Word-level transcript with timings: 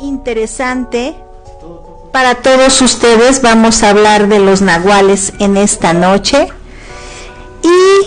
interesante 0.00 1.14
para 2.12 2.36
todos 2.36 2.80
ustedes. 2.82 3.42
Vamos 3.42 3.82
a 3.82 3.90
hablar 3.90 4.28
de 4.28 4.38
los 4.38 4.62
nahuales 4.62 5.32
en 5.38 5.56
esta 5.56 5.92
noche. 5.92 6.46
Y 7.62 8.06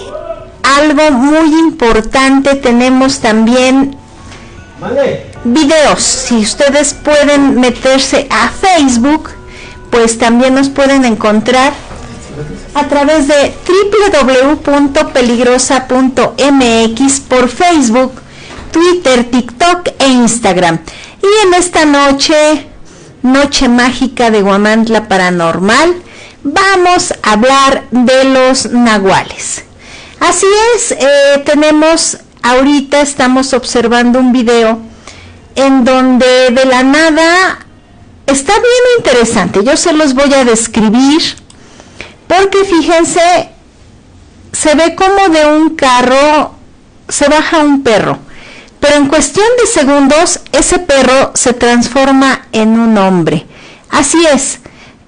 algo 0.63 1.11
muy 1.11 1.59
importante, 1.59 2.55
tenemos 2.55 3.19
también 3.19 3.97
videos. 5.43 6.01
Si 6.03 6.37
ustedes 6.37 6.93
pueden 6.93 7.59
meterse 7.59 8.27
a 8.29 8.47
Facebook, 8.49 9.31
pues 9.89 10.17
también 10.17 10.55
nos 10.55 10.69
pueden 10.69 11.03
encontrar 11.05 11.73
a 12.73 12.87
través 12.87 13.27
de 13.27 13.53
www.peligrosa.mx 14.65 17.19
por 17.21 17.49
Facebook, 17.49 18.13
Twitter, 18.71 19.29
TikTok 19.31 19.89
e 19.99 20.07
Instagram. 20.07 20.79
Y 21.25 21.47
en 21.47 21.55
esta 21.55 21.85
noche, 21.85 22.67
noche 23.23 23.67
mágica 23.67 24.29
de 24.29 24.43
Guamantla 24.43 25.07
Paranormal, 25.07 25.95
vamos 26.43 27.15
a 27.23 27.31
hablar 27.31 27.85
de 27.89 28.25
los 28.25 28.69
nahuales. 28.69 29.63
Así 30.19 30.45
es, 30.75 30.91
eh, 30.91 31.41
tenemos, 31.43 32.19
ahorita 32.43 33.01
estamos 33.01 33.53
observando 33.53 34.19
un 34.19 34.33
video 34.33 34.79
en 35.55 35.83
donde 35.83 36.51
de 36.51 36.65
la 36.65 36.83
nada 36.83 37.65
está 38.27 38.53
bien 38.53 38.83
interesante. 38.99 39.63
Yo 39.63 39.75
se 39.77 39.93
los 39.93 40.13
voy 40.13 40.31
a 40.31 40.45
describir 40.45 41.23
porque 42.27 42.65
fíjense, 42.65 43.49
se 44.51 44.75
ve 44.75 44.93
como 44.93 45.29
de 45.29 45.45
un 45.47 45.75
carro 45.75 46.53
se 47.07 47.27
baja 47.27 47.59
un 47.59 47.83
perro, 47.83 48.19
en 48.95 49.07
cuestión 49.07 49.45
de 49.59 49.67
segundos 49.67 50.39
ese 50.51 50.79
perro 50.79 51.31
se 51.35 51.53
transforma 51.53 52.47
en 52.51 52.79
un 52.79 52.97
hombre. 52.97 53.45
Así 53.89 54.17
es, 54.25 54.59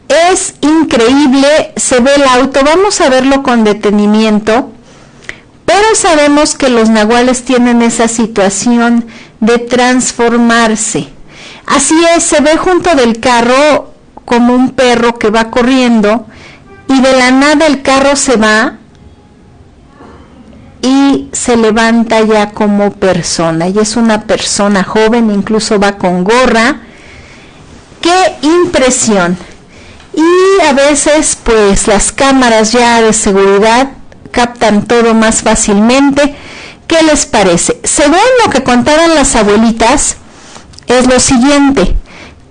es 0.08 0.56
increíble, 0.62 1.73
se 1.76 2.00
ve 2.00 2.11
el 2.16 2.23
auto, 2.23 2.61
vamos 2.64 3.02
a 3.02 3.10
verlo 3.10 3.44
con 3.44 3.64
detenimiento, 3.64 4.72
pero 5.66 5.95
sabemos 5.95 6.56
que 6.56 6.70
los 6.70 6.89
nahuales 6.89 7.44
tienen 7.44 7.82
esa 7.82 8.08
situación 8.08 9.06
de 9.39 9.58
transformarse. 9.58 11.10
Así 11.66 11.95
es, 12.16 12.23
se 12.23 12.40
ve 12.42 12.56
junto 12.58 12.95
del 12.95 13.20
carro 13.20 13.94
como 14.23 14.54
un 14.54 14.72
perro 14.72 15.20
que 15.20 15.30
va 15.30 15.50
corriendo, 15.50 16.26
y 16.88 17.02
de 17.02 17.14
la 17.17 17.32
nada 17.32 17.67
el 17.67 17.82
carro 17.82 18.16
se 18.16 18.38
va 18.38 18.78
y 20.87 21.27
se 21.33 21.58
levanta 21.58 22.21
ya 22.21 22.52
como 22.52 22.92
persona 22.92 23.67
y 23.67 23.77
es 23.77 23.98
una 23.98 24.23
persona 24.23 24.86
joven, 24.86 25.30
incluso 25.31 25.80
va 25.80 25.98
con 25.98 26.23
gorra. 26.23 26.80
¡Qué 27.99 28.48
impresión! 28.48 29.37
Y 30.14 30.61
a 30.65 30.71
veces 30.71 31.37
pues 31.43 31.87
las 31.87 32.14
cámaras 32.14 32.71
ya 32.71 33.02
de 33.02 33.11
seguridad 33.11 33.89
captan 34.31 34.87
todo 34.87 35.14
más 35.14 35.42
fácilmente. 35.42 36.36
¿Qué 36.87 37.04
les 37.04 37.25
parece? 37.25 37.81
Según 37.83 38.19
lo 38.45 38.49
que 38.49 38.64
contaban 38.64 39.14
las 39.14 39.36
abuelitas, 39.36 40.15
es 40.87 41.05
lo 41.05 41.19
siguiente, 41.19 41.98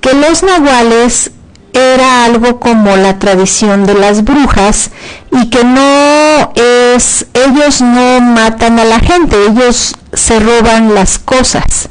que 0.02 0.12
los 0.12 0.42
nahuales 0.42 1.30
era 1.76 2.24
algo 2.24 2.58
como 2.58 2.96
la 2.96 3.18
tradición 3.18 3.84
de 3.84 3.94
las 3.94 4.24
brujas 4.24 4.90
y 5.30 5.50
que 5.50 5.62
no 5.62 6.52
es, 6.54 7.26
ellos 7.34 7.82
no 7.82 8.20
matan 8.20 8.78
a 8.78 8.84
la 8.84 8.98
gente, 8.98 9.36
ellos 9.46 9.94
se 10.12 10.40
roban 10.40 10.94
las 10.94 11.18
cosas, 11.18 11.88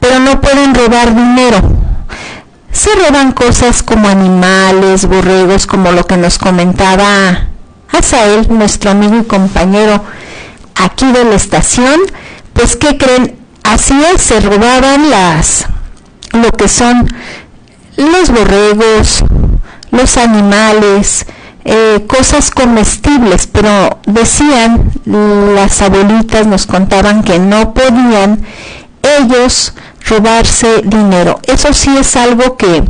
pero 0.00 0.18
no 0.18 0.40
pueden 0.40 0.74
robar 0.74 1.14
dinero. 1.14 1.60
Se 2.72 2.90
roban 2.94 3.32
cosas 3.32 3.82
como 3.82 4.08
animales, 4.08 5.06
borregos, 5.06 5.66
como 5.66 5.92
lo 5.92 6.06
que 6.06 6.16
nos 6.16 6.38
comentaba 6.38 7.48
Asael, 7.92 8.46
nuestro 8.48 8.90
amigo 8.90 9.18
y 9.18 9.24
compañero 9.24 10.02
aquí 10.74 11.12
de 11.12 11.24
la 11.24 11.34
estación, 11.34 12.00
pues 12.54 12.76
¿qué 12.76 12.96
creen? 12.96 13.36
Así 13.62 13.94
se 14.16 14.40
robaban 14.40 15.10
las, 15.10 15.66
lo 16.32 16.50
que 16.52 16.68
son 16.68 17.06
los 17.96 18.30
borregos, 18.30 19.24
los 19.90 20.16
animales, 20.16 21.26
eh, 21.64 22.04
cosas 22.08 22.50
comestibles, 22.50 23.46
pero 23.46 23.98
decían, 24.06 24.90
las 25.04 25.80
abuelitas 25.80 26.46
nos 26.46 26.66
contaban 26.66 27.22
que 27.22 27.38
no 27.38 27.72
podían 27.72 28.44
ellos 29.20 29.74
robarse 30.08 30.82
dinero. 30.84 31.40
Eso 31.46 31.72
sí 31.72 31.96
es 31.96 32.16
algo 32.16 32.56
que 32.56 32.82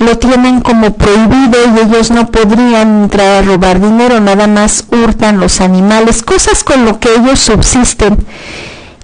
lo 0.00 0.18
tienen 0.18 0.60
como 0.60 0.94
prohibido 0.94 1.58
y 1.76 1.80
ellos 1.86 2.10
no 2.10 2.26
podrían 2.26 3.04
entrar 3.04 3.42
a 3.42 3.46
robar 3.46 3.80
dinero, 3.80 4.18
nada 4.18 4.46
más 4.46 4.84
hurtan 4.90 5.38
los 5.38 5.60
animales, 5.60 6.22
cosas 6.22 6.64
con 6.64 6.84
lo 6.86 6.98
que 6.98 7.14
ellos 7.14 7.38
subsisten. 7.38 8.26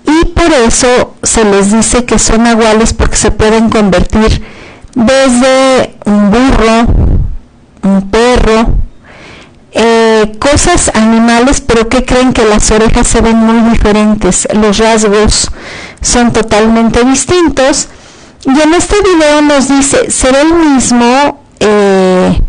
Y 0.04 0.24
por 0.26 0.50
eso 0.66 1.14
se 1.22 1.44
les 1.44 1.72
dice 1.72 2.04
que 2.04 2.18
son 2.18 2.46
aguales 2.46 2.94
porque 2.94 3.16
se 3.16 3.30
pueden 3.30 3.68
convertir 3.68 4.42
desde 4.96 5.94
un 6.06 6.30
burro, 6.30 6.86
un 7.82 8.10
perro, 8.10 8.74
eh, 9.72 10.32
cosas 10.38 10.90
animales, 10.94 11.60
pero 11.60 11.86
que 11.88 12.04
creen 12.04 12.32
que 12.32 12.46
las 12.46 12.70
orejas 12.70 13.06
se 13.06 13.20
ven 13.20 13.36
muy 13.36 13.70
diferentes, 13.70 14.48
los 14.54 14.78
rasgos 14.78 15.50
son 16.00 16.32
totalmente 16.32 17.04
distintos. 17.04 17.88
Y 18.46 18.58
en 18.58 18.72
este 18.72 18.96
video 19.02 19.42
nos 19.42 19.68
dice, 19.68 20.10
¿será 20.10 20.40
el 20.40 20.54
mismo 20.54 21.44
eh, 21.60 22.40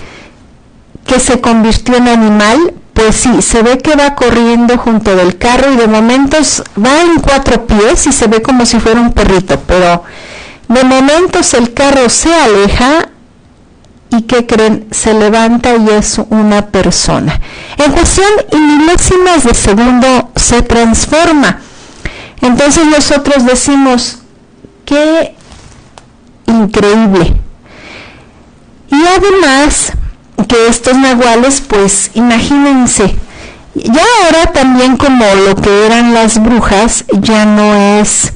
que 1.06 1.20
se 1.20 1.42
convirtió 1.42 1.98
en 1.98 2.08
animal? 2.08 2.74
Pues 2.94 3.18
sí, 3.18 3.42
se 3.42 3.62
ve 3.62 3.78
que 3.78 3.96
va 3.96 4.16
corriendo 4.16 4.78
junto 4.78 5.16
del 5.18 5.38
carro 5.38 5.74
y 5.74 5.76
de 5.76 5.88
momentos 5.88 6.64
va 6.78 7.02
en 7.02 7.20
cuatro 7.20 7.68
pies 7.68 8.08
y 8.08 8.14
se 8.14 8.28
ve 8.28 8.42
como 8.42 8.66
si 8.66 8.80
fuera 8.80 9.02
un 9.02 9.12
perrito, 9.12 9.60
pero 9.68 10.04
de 10.68 10.84
momentos 10.84 11.54
el 11.54 11.74
carro 11.74 12.10
se 12.10 12.34
aleja 12.34 13.10
y 14.10 14.22
que 14.24 14.46
creen, 14.46 14.88
se 14.92 15.14
levanta 15.14 15.76
y 15.76 15.90
es 15.90 16.20
una 16.30 16.68
persona. 16.68 17.40
En 17.78 17.92
cuestión 17.92 18.30
y 18.52 18.58
milésimas 18.58 19.44
de 19.44 19.54
segundo 19.54 20.32
se 20.36 20.62
transforma. 20.62 21.60
Entonces 22.42 22.86
nosotros 22.86 23.46
decimos, 23.46 24.20
qué 24.86 25.36
increíble. 26.46 27.34
Y 28.90 29.04
además 29.06 29.92
que 30.48 30.68
estos 30.68 30.98
nahuales, 30.98 31.62
pues 31.62 32.12
imagínense, 32.14 33.16
ya 33.76 34.04
ahora 34.24 34.52
también 34.54 34.98
como 34.98 35.26
lo 35.46 35.56
que 35.56 35.86
eran 35.86 36.14
las 36.14 36.42
brujas, 36.42 37.06
ya 37.12 37.46
no 37.46 38.00
es 38.00 38.34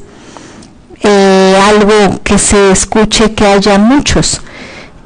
eh, 1.04 1.60
algo 1.70 2.22
que 2.24 2.38
se 2.38 2.72
escuche 2.72 3.34
que 3.34 3.46
haya 3.46 3.78
muchos. 3.78 4.42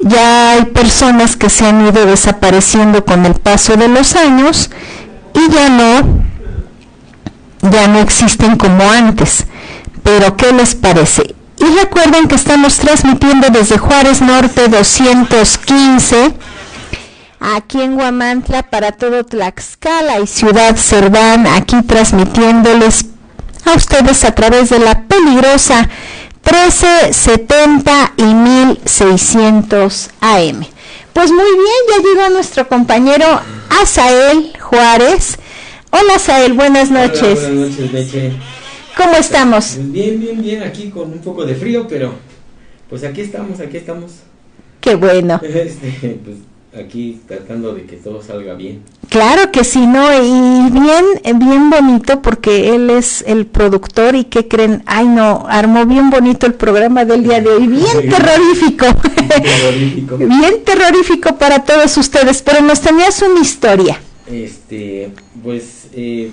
Ya 0.00 0.50
hay 0.50 0.64
personas 0.66 1.36
que 1.36 1.48
se 1.48 1.66
han 1.66 1.86
ido 1.86 2.04
desapareciendo 2.06 3.04
con 3.04 3.24
el 3.24 3.34
paso 3.34 3.76
de 3.76 3.88
los 3.88 4.14
años 4.14 4.70
y 5.34 5.52
ya 5.52 5.68
no, 5.68 6.22
ya 7.70 7.88
no 7.88 7.98
existen 8.00 8.56
como 8.56 8.90
antes. 8.90 9.46
Pero 10.02 10.36
¿qué 10.36 10.52
les 10.52 10.74
parece? 10.74 11.34
Y 11.58 11.64
recuerden 11.80 12.28
que 12.28 12.34
estamos 12.34 12.76
transmitiendo 12.76 13.48
desde 13.48 13.78
Juárez 13.78 14.20
Norte 14.20 14.68
215 14.68 16.34
aquí 17.40 17.80
en 17.80 17.98
Huamantla 17.98 18.64
para 18.64 18.92
todo 18.92 19.24
Tlaxcala 19.24 20.20
y 20.20 20.26
Ciudad 20.26 20.76
Cerdán, 20.76 21.46
aquí 21.46 21.82
transmitiéndoles 21.82 23.06
a 23.66 23.74
ustedes 23.74 24.24
a 24.24 24.34
través 24.34 24.70
de 24.70 24.78
la 24.78 25.02
peligrosa 25.06 25.88
1370 26.44 28.12
y 28.16 28.22
1600 28.22 30.10
AM. 30.20 30.64
Pues 31.12 31.30
muy 31.30 31.44
bien, 31.44 31.66
ya 31.90 32.02
llegó 32.02 32.28
nuestro 32.30 32.68
compañero 32.68 33.24
Asael 33.82 34.52
Juárez. 34.60 35.38
Hola 35.90 36.14
Asael, 36.16 36.52
buenas 36.52 36.90
noches. 36.90 37.40
buenas 37.40 37.70
noches, 37.70 37.92
Leche. 37.92 38.32
¿Cómo 38.96 39.16
estamos? 39.16 39.76
Bien, 39.78 40.20
bien, 40.20 40.40
bien, 40.40 40.62
aquí 40.62 40.90
con 40.90 41.12
un 41.12 41.18
poco 41.18 41.44
de 41.44 41.54
frío, 41.54 41.86
pero 41.88 42.14
pues 42.88 43.02
aquí 43.04 43.20
estamos, 43.22 43.60
aquí 43.60 43.76
estamos. 43.76 44.12
Qué 44.80 44.94
bueno. 44.94 45.40
Este, 45.44 46.20
pues 46.24 46.36
aquí 46.78 47.20
tratando 47.26 47.74
de 47.74 47.84
que 47.84 47.96
todo 47.96 48.22
salga 48.22 48.54
bien. 48.54 48.82
Claro 49.08 49.50
que 49.52 49.64
sí, 49.64 49.86
¿no? 49.86 50.12
Y 50.12 50.70
bien, 50.70 51.38
bien 51.38 51.70
bonito 51.70 52.22
porque 52.22 52.74
él 52.74 52.90
es 52.90 53.22
el 53.26 53.46
productor 53.46 54.14
y 54.14 54.24
que 54.24 54.48
creen, 54.48 54.82
ay 54.86 55.06
no, 55.06 55.46
armó 55.48 55.86
bien 55.86 56.10
bonito 56.10 56.46
el 56.46 56.54
programa 56.54 57.04
del 57.04 57.22
día 57.22 57.40
de 57.40 57.48
hoy, 57.48 57.66
bien 57.68 58.10
terrorífico. 58.10 58.86
terrorífico. 59.28 60.16
bien 60.18 60.64
terrorífico 60.64 61.36
para 61.36 61.64
todos 61.64 61.96
ustedes, 61.96 62.42
pero 62.42 62.60
nos 62.60 62.80
tenías 62.80 63.22
una 63.22 63.40
historia. 63.40 64.00
Este, 64.26 65.12
pues, 65.42 65.86
eh, 65.94 66.30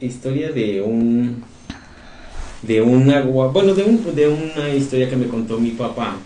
historia 0.00 0.52
de 0.52 0.80
un, 0.80 1.42
de 2.62 2.82
un 2.82 3.10
agua, 3.10 3.48
bueno, 3.48 3.74
de, 3.74 3.82
un, 3.82 4.14
de 4.14 4.28
una 4.28 4.68
historia 4.70 5.10
que 5.10 5.16
me 5.16 5.26
contó 5.26 5.58
mi 5.58 5.70
papá. 5.70 6.16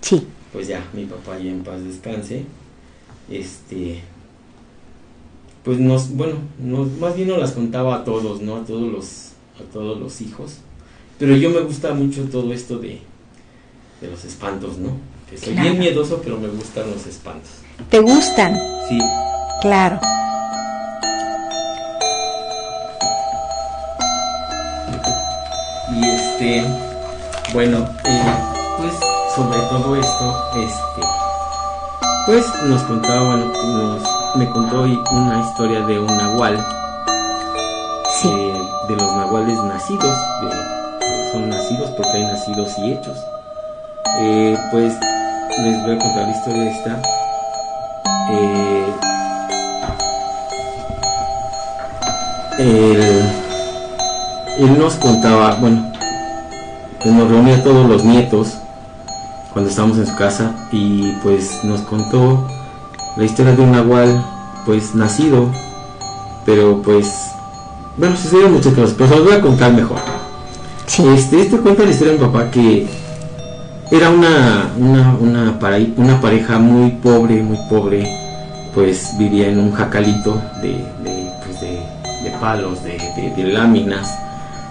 Sí. 0.00 0.26
Pues 0.52 0.66
ya, 0.66 0.84
mi 0.92 1.04
papá 1.04 1.38
ya 1.38 1.50
en 1.50 1.62
paz 1.62 1.82
descanse. 1.84 2.44
Este, 3.30 4.00
pues 5.64 5.78
nos, 5.78 6.10
bueno, 6.16 6.34
nos, 6.58 6.90
más 6.98 7.14
bien 7.14 7.28
nos 7.28 7.38
las 7.38 7.52
contaba 7.52 7.96
a 7.96 8.04
todos, 8.04 8.40
¿no? 8.40 8.56
A 8.56 8.64
todos 8.64 8.90
los, 8.92 9.06
a 9.60 9.72
todos 9.72 9.98
los 10.00 10.20
hijos. 10.20 10.56
Pero 11.18 11.36
yo 11.36 11.50
me 11.50 11.60
gusta 11.60 11.94
mucho 11.94 12.24
todo 12.24 12.52
esto 12.52 12.78
de, 12.78 13.00
de 14.00 14.10
los 14.10 14.24
espantos, 14.24 14.78
¿no? 14.78 14.96
Que 15.30 15.38
soy 15.38 15.52
Claro. 15.52 15.68
bien 15.68 15.78
miedoso, 15.78 16.20
pero 16.24 16.38
me 16.38 16.48
gustan 16.48 16.90
los 16.90 17.06
espantos. 17.06 17.50
¿Te 17.88 18.00
gustan? 18.00 18.58
Sí. 18.88 18.98
Claro. 19.60 20.00
Y 25.94 26.08
este, 26.08 26.62
bueno, 27.52 27.78
eh, 28.04 28.22
sobre 29.34 29.60
todo 29.62 29.96
esto, 29.96 30.34
este, 30.56 31.02
pues 32.26 32.44
nos 32.64 32.82
contaban, 32.82 33.52
nos, 33.74 34.02
me 34.36 34.48
contó 34.50 34.82
hoy 34.82 34.98
una 35.12 35.40
historia 35.40 35.80
de 35.86 35.98
un 35.98 36.06
nahual, 36.06 36.58
Sí. 38.20 38.28
eh, 38.28 38.62
de 38.88 38.96
los 38.96 39.12
nahuales 39.14 39.56
nacidos, 39.62 40.16
de- 40.42 41.30
son 41.32 41.48
nacidos 41.48 41.90
porque 41.90 42.10
hay 42.12 42.24
nacidos 42.24 42.76
y 42.78 42.92
hechos. 42.92 43.16
Eh, 44.20 44.58
pues 44.72 44.94
les 45.62 45.82
voy 45.84 45.94
a 45.94 45.98
contar 45.98 46.24
la 46.26 46.30
historia 46.36 46.62
de 46.62 46.70
esta. 46.70 46.96
Eh, 48.30 48.94
él, 52.58 53.22
él 54.58 54.78
nos 54.78 54.94
contaba, 54.96 55.54
bueno, 55.60 55.82
nos 57.04 57.28
reunía 57.30 57.56
a 57.56 57.62
todos 57.62 57.86
los 57.86 58.04
nietos 58.04 58.58
cuando 59.52 59.70
estábamos 59.70 59.98
en 59.98 60.06
su 60.06 60.16
casa 60.16 60.68
y 60.72 61.12
pues 61.22 61.64
nos 61.64 61.80
contó 61.82 62.46
la 63.16 63.24
historia 63.24 63.54
de 63.54 63.62
un 63.62 63.72
nahual 63.72 64.24
pues 64.64 64.94
nacido, 64.94 65.48
pero 66.46 66.80
pues, 66.82 67.12
bueno, 67.96 68.16
sucedieron 68.16 68.52
muchas 68.52 68.74
cosas, 68.74 68.94
pero 68.96 69.08
se 69.10 69.16
los 69.16 69.24
voy 69.24 69.34
a 69.34 69.40
contar 69.40 69.72
mejor. 69.72 69.98
Sí. 70.86 71.06
Este, 71.08 71.40
este 71.42 71.58
cuenta 71.58 71.84
la 71.84 71.90
historia 71.90 72.12
de 72.14 72.18
mi 72.18 72.24
papá 72.26 72.50
que 72.50 72.86
era 73.90 74.10
una, 74.10 74.70
una, 74.78 75.14
una, 75.20 75.58
para- 75.58 75.78
una 75.96 76.20
pareja 76.20 76.58
muy 76.58 76.90
pobre, 76.92 77.42
muy 77.42 77.58
pobre, 77.68 78.08
pues 78.74 79.16
vivía 79.18 79.48
en 79.48 79.58
un 79.58 79.72
jacalito 79.72 80.40
de, 80.62 80.84
de, 81.02 81.30
pues 81.44 81.60
de, 81.60 81.80
de 82.22 82.30
palos, 82.40 82.82
de, 82.84 82.98
de- 83.36 83.44
láminas, 83.52 84.08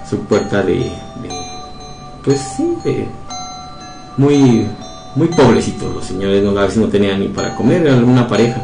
su 0.09 0.19
puerta 0.21 0.61
de, 0.63 0.75
de- 0.75 1.45
pues 2.23 2.39
sí, 2.55 2.77
de, 2.85 3.07
muy, 4.19 4.67
muy 5.15 5.27
pobrecitos 5.29 5.95
los 5.95 6.05
señores, 6.05 6.43
no, 6.43 6.51
a 6.59 6.63
veces 6.63 6.77
no 6.77 6.87
tenían 6.87 7.19
ni 7.21 7.29
para 7.29 7.55
comer, 7.55 7.85
era 7.87 7.95
una 7.95 8.27
pareja. 8.27 8.61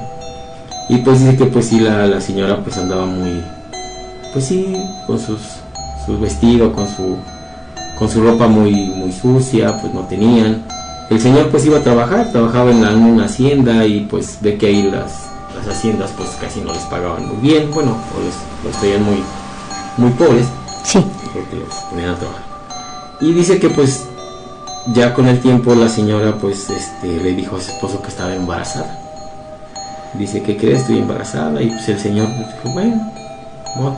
Y 0.89 0.97
pues 0.97 1.19
dice 1.21 1.37
que 1.37 1.45
pues 1.45 1.65
sí, 1.67 1.79
la, 1.79 2.05
la 2.05 2.19
señora 2.21 2.61
pues 2.63 2.77
andaba 2.77 3.05
muy, 3.05 3.41
pues 4.33 4.45
sí, 4.45 4.75
con 5.07 5.17
sus, 5.19 5.39
su 6.05 6.19
vestido, 6.19 6.73
con 6.73 6.87
su 6.87 7.17
con 7.97 8.09
su 8.09 8.21
ropa 8.21 8.47
muy, 8.47 8.71
muy 8.89 9.11
sucia, 9.13 9.79
pues 9.79 9.93
no 9.93 10.01
tenían. 10.01 10.63
El 11.09 11.21
señor 11.21 11.47
pues 11.49 11.65
iba 11.65 11.77
a 11.77 11.81
trabajar, 11.81 12.29
trabajaba 12.33 12.69
en, 12.71 12.81
la- 12.81 12.91
en 12.91 12.97
una 13.03 13.25
hacienda 13.25 13.85
y 13.85 14.01
pues 14.01 14.37
ve 14.41 14.57
que 14.57 14.65
ahí 14.67 14.83
las, 14.91 15.13
las 15.55 15.67
haciendas 15.77 16.11
pues 16.17 16.29
casi 16.41 16.59
no 16.59 16.73
les 16.73 16.83
pagaban 16.83 17.25
muy 17.27 17.37
bien, 17.37 17.71
bueno, 17.73 17.91
o 17.91 18.21
les, 18.21 18.35
los 18.73 18.81
veían 18.81 19.03
muy, 19.05 19.23
muy 19.97 20.11
pobres 20.11 20.45
Sí. 20.83 20.99
porque 21.33 21.55
los 21.55 21.73
ponían 21.89 22.09
a 22.09 22.15
trabajar. 22.17 22.43
Y 23.21 23.31
dice 23.31 23.57
que 23.59 23.69
pues 23.69 24.03
ya 24.93 25.13
con 25.13 25.27
el 25.27 25.39
tiempo 25.39 25.73
la 25.75 25.89
señora 25.89 26.37
pues 26.37 26.69
este 26.69 27.07
le 27.07 27.33
dijo 27.33 27.55
a 27.55 27.61
su 27.61 27.71
esposo 27.71 28.01
que 28.01 28.09
estaba 28.09 28.33
embarazada. 28.35 29.01
Dice 30.13 30.41
que 30.41 30.55
crees 30.57 30.81
estoy 30.81 30.99
embarazada 30.99 31.61
y 31.61 31.67
pues 31.69 31.89
el 31.89 31.99
señor 31.99 32.27
dijo 32.29 32.73
bueno, 32.73 33.11
bueno. 33.75 33.97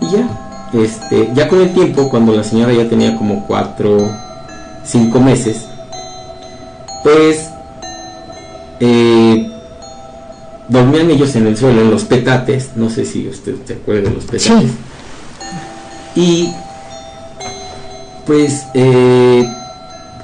y 0.00 0.10
ya 0.10 0.28
este 0.72 1.30
ya 1.34 1.48
con 1.48 1.60
el 1.60 1.72
tiempo 1.74 2.08
cuando 2.08 2.34
la 2.34 2.42
señora 2.42 2.72
ya 2.72 2.88
tenía 2.88 3.14
como 3.16 3.46
cuatro 3.46 3.98
cinco 4.84 5.20
meses 5.20 5.66
pues 7.02 7.50
eh, 8.80 9.50
dormían 10.68 11.10
ellos 11.10 11.36
en 11.36 11.46
el 11.46 11.56
suelo 11.56 11.82
en 11.82 11.90
los 11.90 12.04
petates 12.04 12.70
no 12.74 12.88
sé 12.88 13.04
si 13.04 13.28
usted 13.28 13.54
se 13.66 13.74
acuerda 13.74 14.08
de 14.08 14.14
los 14.16 14.24
petates 14.24 14.44
Sí. 14.44 16.20
y 16.20 16.52
pues 18.26 18.64
eh, 18.72 19.46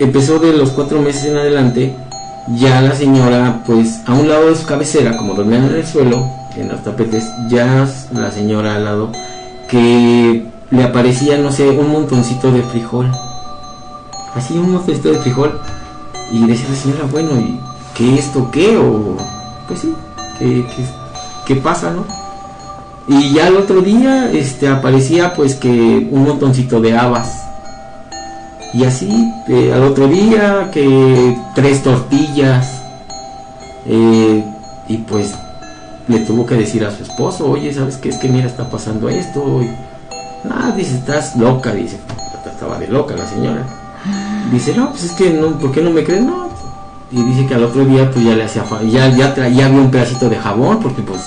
empezó 0.00 0.38
de 0.38 0.52
los 0.52 0.70
cuatro 0.70 1.00
meses 1.00 1.26
en 1.26 1.36
adelante, 1.36 1.94
ya 2.56 2.80
la 2.80 2.94
señora, 2.94 3.62
pues 3.66 4.00
a 4.06 4.14
un 4.14 4.28
lado 4.28 4.48
de 4.48 4.56
su 4.56 4.66
cabecera, 4.66 5.16
como 5.16 5.34
dormían 5.34 5.66
en 5.66 5.76
el 5.76 5.86
suelo, 5.86 6.26
en 6.56 6.68
los 6.68 6.82
tapetes, 6.82 7.24
ya 7.48 7.86
la 8.12 8.30
señora 8.32 8.74
al 8.74 8.84
lado, 8.84 9.12
que 9.68 10.46
le 10.70 10.82
aparecía, 10.82 11.38
no 11.38 11.52
sé, 11.52 11.68
un 11.68 11.92
montoncito 11.92 12.50
de 12.50 12.62
frijol. 12.62 13.10
Así 14.34 14.54
un 14.54 14.72
montoncito 14.72 15.10
de 15.10 15.18
frijol. 15.18 15.60
Y 16.32 16.46
decía 16.46 16.66
la 16.70 16.76
señora, 16.76 17.04
bueno, 17.10 17.30
¿y 17.40 17.60
qué 17.94 18.18
esto 18.18 18.50
qué? 18.50 18.76
O, 18.76 19.16
pues 19.68 19.80
sí, 19.80 19.94
¿qué, 20.38 20.64
qué, 20.76 20.84
qué 21.46 21.56
pasa, 21.56 21.90
no? 21.90 22.04
Y 23.08 23.34
ya 23.34 23.48
el 23.48 23.56
otro 23.56 23.80
día 23.80 24.30
este, 24.30 24.68
aparecía 24.68 25.34
pues 25.34 25.56
que 25.56 26.08
un 26.10 26.22
montoncito 26.22 26.80
de 26.80 26.96
habas. 26.96 27.49
Y 28.72 28.84
así, 28.84 29.10
eh, 29.48 29.72
al 29.74 29.82
otro 29.82 30.06
día 30.08 30.70
que 30.72 31.36
tres 31.54 31.82
tortillas. 31.82 32.82
eh, 33.86 34.44
y 34.88 34.96
pues 34.98 35.32
le 36.08 36.18
tuvo 36.20 36.44
que 36.44 36.56
decir 36.56 36.84
a 36.84 36.90
su 36.90 37.04
esposo, 37.04 37.48
oye, 37.48 37.72
¿sabes 37.72 37.96
qué? 37.96 38.08
Es 38.08 38.16
que 38.16 38.28
mira, 38.28 38.46
está 38.46 38.68
pasando 38.68 39.08
esto. 39.08 39.62
Y, 39.62 39.70
ah, 40.50 40.72
dice, 40.76 40.96
estás 40.96 41.36
loca, 41.36 41.72
dice. 41.72 41.98
Estaba 42.44 42.78
de 42.78 42.88
loca 42.88 43.14
la 43.16 43.26
señora. 43.26 43.64
Dice, 44.50 44.74
no, 44.74 44.90
pues 44.90 45.04
es 45.04 45.12
que 45.12 45.30
no, 45.30 45.58
¿por 45.58 45.70
qué 45.70 45.82
no 45.82 45.90
me 45.90 46.02
crees? 46.02 46.22
No. 46.22 46.48
Y 47.12 47.22
dice 47.22 47.46
que 47.46 47.54
al 47.54 47.64
otro 47.64 47.84
día 47.84 48.10
pues 48.10 48.24
ya 48.24 48.34
le 48.34 48.44
hacía 48.44 48.64
ya, 48.90 49.08
ya, 49.08 49.34
ya 49.34 49.66
había 49.66 49.68
un 49.68 49.90
pedacito 49.90 50.28
de 50.28 50.36
jabón, 50.36 50.80
porque 50.80 51.02
pues 51.02 51.20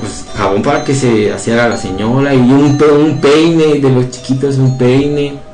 pues, 0.00 0.24
jabón 0.36 0.62
para 0.62 0.84
que 0.84 0.94
se 0.94 1.34
hiciera 1.34 1.68
la 1.68 1.76
señora 1.76 2.34
y 2.34 2.38
un, 2.38 2.78
un 2.80 3.18
peine 3.20 3.78
de 3.80 3.90
los 3.90 4.10
chiquitos, 4.10 4.58
un 4.58 4.76
peine. 4.78 5.47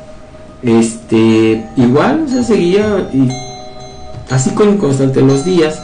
Este, 0.65 1.63
igual, 1.77 2.25
o 2.27 2.29
sea, 2.29 2.43
seguía 2.43 3.09
y 3.13 3.29
así 4.31 4.51
con 4.51 4.79
constante 4.79 5.21
los 5.21 5.45
días, 5.45 5.79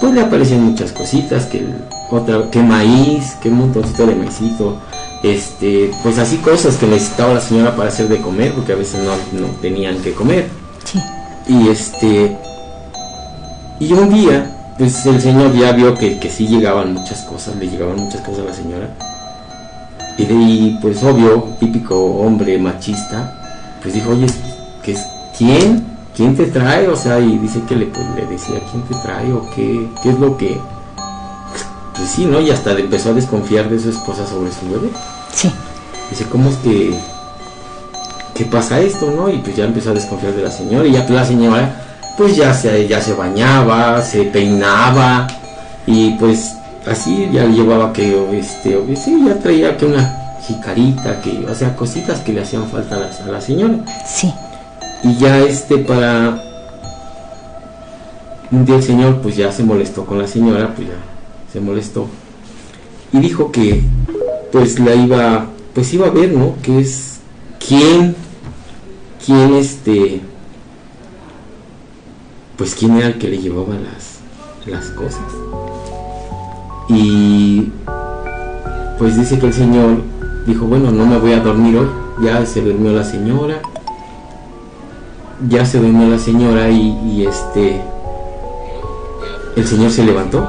pues 0.00 0.14
le 0.14 0.20
aparecían 0.20 0.62
muchas 0.62 0.92
cositas, 0.92 1.46
que 1.46 1.66
otra, 2.10 2.48
que 2.50 2.62
maíz, 2.62 3.34
que 3.42 3.48
un 3.48 3.58
montoncito 3.58 4.06
de 4.06 4.14
maicito, 4.14 4.76
este, 5.24 5.90
pues 6.02 6.18
así 6.18 6.36
cosas 6.36 6.76
que 6.76 6.86
necesitaba 6.86 7.34
la 7.34 7.40
señora 7.40 7.74
para 7.74 7.88
hacer 7.88 8.08
de 8.08 8.20
comer, 8.20 8.54
porque 8.54 8.72
a 8.72 8.76
veces 8.76 9.02
no, 9.02 9.40
no 9.40 9.48
tenían 9.60 9.96
que 9.98 10.12
comer. 10.14 10.48
Sí. 10.84 11.00
Y 11.48 11.68
este. 11.68 12.36
Y 13.80 13.92
un 13.92 14.14
día, 14.14 14.74
pues 14.78 15.04
el 15.06 15.20
señor 15.20 15.52
ya 15.54 15.72
vio 15.72 15.94
que, 15.94 16.18
que 16.18 16.30
sí 16.30 16.46
llegaban 16.46 16.94
muchas 16.94 17.22
cosas, 17.22 17.56
le 17.56 17.68
llegaban 17.68 17.96
muchas 17.96 18.20
cosas 18.20 18.40
a 18.40 18.44
la 18.44 18.54
señora. 18.54 18.88
Y, 20.16 20.24
de, 20.24 20.34
y, 20.34 20.78
pues 20.80 21.02
obvio, 21.02 21.48
típico 21.58 21.96
hombre 21.96 22.58
machista, 22.58 23.49
pues 23.82 23.94
dijo, 23.94 24.10
oye, 24.10 24.26
¿qué 24.82 24.92
es, 24.92 25.00
¿quién? 25.36 25.86
¿Quién 26.16 26.36
te 26.36 26.46
trae? 26.46 26.88
O 26.88 26.96
sea, 26.96 27.18
y 27.20 27.38
dice 27.38 27.60
que 27.68 27.76
le, 27.76 27.86
pues, 27.86 28.06
le 28.16 28.26
decía, 28.26 28.60
¿quién 28.70 28.82
te 28.84 28.94
trae? 29.02 29.32
¿O 29.32 29.48
qué, 29.54 29.88
qué 30.02 30.10
es 30.10 30.18
lo 30.18 30.36
que...? 30.36 30.60
Pues 31.96 32.08
sí, 32.10 32.24
¿no? 32.24 32.40
Y 32.40 32.50
hasta 32.50 32.72
empezó 32.72 33.10
a 33.10 33.14
desconfiar 33.14 33.68
de 33.68 33.78
su 33.78 33.90
esposa 33.90 34.26
sobre 34.26 34.50
su 34.52 34.68
bebé. 34.70 34.90
Sí. 35.34 35.52
Dice, 36.10 36.24
¿cómo 36.30 36.50
es 36.50 36.56
que, 36.56 36.94
qué 38.34 38.44
pasa 38.46 38.80
esto, 38.80 39.10
no? 39.10 39.28
Y 39.28 39.38
pues 39.38 39.56
ya 39.56 39.64
empezó 39.64 39.90
a 39.90 39.94
desconfiar 39.94 40.32
de 40.34 40.42
la 40.42 40.50
señora 40.50 40.86
y 40.86 40.92
ya 40.92 41.06
la 41.08 41.24
señora 41.24 41.86
pues 42.20 42.36
ya 42.36 42.52
se, 42.52 42.86
ya 42.86 43.00
se 43.00 43.14
bañaba, 43.14 44.02
se 44.02 44.24
peinaba 44.24 45.26
y 45.86 46.10
pues 46.18 46.54
así 46.86 47.30
ya 47.32 47.46
llevaba 47.46 47.94
que, 47.94 48.38
este, 48.38 48.78
sí, 48.94 49.24
ya 49.26 49.38
traía 49.38 49.74
que 49.78 49.86
una 49.86 50.19
jicarita, 50.46 51.20
que, 51.20 51.46
o 51.46 51.54
sea, 51.54 51.76
cositas 51.76 52.20
que 52.20 52.32
le 52.32 52.42
hacían 52.42 52.68
falta 52.68 52.96
a 52.96 53.00
la, 53.00 53.06
a 53.06 53.28
la 53.28 53.40
señora. 53.40 53.84
Sí. 54.06 54.32
Y 55.02 55.16
ya 55.16 55.38
este 55.38 55.78
para 55.78 56.42
un 58.50 58.64
día 58.64 58.76
el 58.76 58.82
señor 58.82 59.20
pues 59.20 59.36
ya 59.36 59.52
se 59.52 59.62
molestó 59.62 60.04
con 60.04 60.18
la 60.18 60.26
señora, 60.26 60.74
pues 60.74 60.88
ya 60.88 60.94
se 61.52 61.60
molestó. 61.60 62.06
Y 63.12 63.20
dijo 63.20 63.50
que 63.50 63.82
pues 64.52 64.78
la 64.80 64.94
iba, 64.94 65.46
pues 65.74 65.92
iba 65.94 66.08
a 66.08 66.10
ver, 66.10 66.32
¿no? 66.32 66.54
Que 66.62 66.80
es 66.80 67.18
quién, 67.64 68.16
quién 69.24 69.54
este, 69.54 70.20
pues 72.56 72.74
quién 72.74 72.96
era 72.96 73.08
el 73.08 73.18
que 73.18 73.28
le 73.28 73.38
llevaba 73.38 73.74
las, 73.74 74.18
las 74.66 74.90
cosas. 74.90 75.20
Y 76.88 77.70
pues 78.98 79.16
dice 79.16 79.38
que 79.38 79.46
el 79.46 79.54
señor 79.54 80.02
dijo, 80.50 80.66
bueno, 80.66 80.90
no 80.90 81.06
me 81.06 81.18
voy 81.18 81.32
a 81.32 81.40
dormir 81.40 81.78
hoy, 81.78 81.88
ya 82.22 82.44
se 82.44 82.60
durmió 82.60 82.92
la 82.92 83.04
señora, 83.04 83.62
ya 85.48 85.64
se 85.64 85.78
durmió 85.78 86.08
la 86.08 86.18
señora 86.18 86.68
y, 86.70 87.26
este, 87.26 87.80
el 89.56 89.66
señor 89.66 89.90
se 89.90 90.04
levantó, 90.04 90.46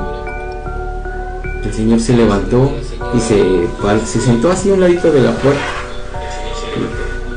el 1.64 1.74
señor 1.74 2.00
se 2.00 2.18
levantó 2.18 2.72
y 3.16 3.20
se, 3.20 3.68
se 4.06 4.20
sentó 4.20 4.52
así 4.52 4.72
a 4.72 4.74
un 4.74 4.82
ladito 4.82 5.12
de 5.12 5.22
la 5.22 5.32
puerta. 5.34 5.62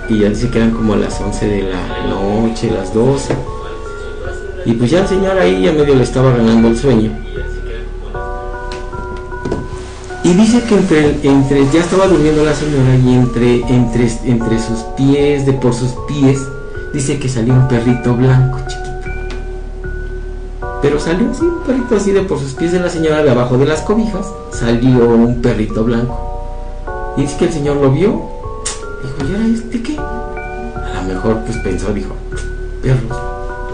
Y, 0.09 0.19
ya 0.21 0.29
dice 0.29 0.49
que 0.51 0.59
eran 0.59 0.71
como 0.71 0.97
las 0.97 1.21
11 1.21 1.47
de 1.47 1.63
la 1.63 2.07
noche, 2.09 2.71
las 2.71 2.93
12. 2.95 3.37
Y 4.67 4.73
pues 4.73 4.91
ya 4.91 5.01
el 5.01 5.09
señor 5.09 5.39
ahí 5.39 5.63
ya 5.63 5.73
medio 5.73 5.95
le 5.95 6.03
estaba 6.03 6.31
ganando 6.31 6.69
el 6.69 6.79
sueño. 6.79 7.11
Y 10.25 10.33
dice 10.33 10.63
que 10.63 10.75
entre, 10.75 11.19
entre 11.23 11.71
ya 11.71 11.81
estaba 11.81 12.07
durmiendo 12.07 12.43
la 12.43 12.55
señora 12.55 12.97
y 12.97 13.13
entre, 13.13 13.61
entre, 13.69 14.11
entre 14.25 14.59
sus 14.59 14.79
pies, 14.97 15.45
de 15.45 15.53
por 15.53 15.75
sus 15.75 15.91
pies, 16.09 16.41
dice 16.95 17.19
que 17.19 17.29
salió 17.29 17.53
un 17.53 17.69
perrito 17.69 18.17
blanco, 18.17 18.59
chiquito. 18.67 18.91
Pero 20.81 20.99
salió 20.99 21.31
así, 21.31 21.45
un 21.45 21.63
perrito 21.65 21.97
así 21.97 22.13
de 22.13 22.23
por 22.23 22.39
sus 22.39 22.55
pies 22.55 22.73
de 22.73 22.81
la 22.81 22.89
señora, 22.89 23.23
de 23.23 23.33
abajo 23.33 23.59
de 23.59 23.67
las 23.67 23.83
cobijas, 23.83 24.27
salió 24.51 25.07
un 25.11 25.43
perrito 25.43 25.85
blanco. 25.85 26.19
Dice 27.19 27.37
que 27.37 27.45
el 27.45 27.53
señor 27.53 27.77
lo 27.77 27.91
vio. 27.91 28.23
Dijo, 29.03 29.31
¿y 29.31 29.35
era 29.35 29.47
este 29.47 29.83
qué? 29.83 29.99
A 29.99 31.03
lo 31.03 31.15
mejor 31.15 31.41
pues 31.45 31.59
pensó, 31.59 31.93
dijo, 31.93 32.15
perros. 32.83 33.19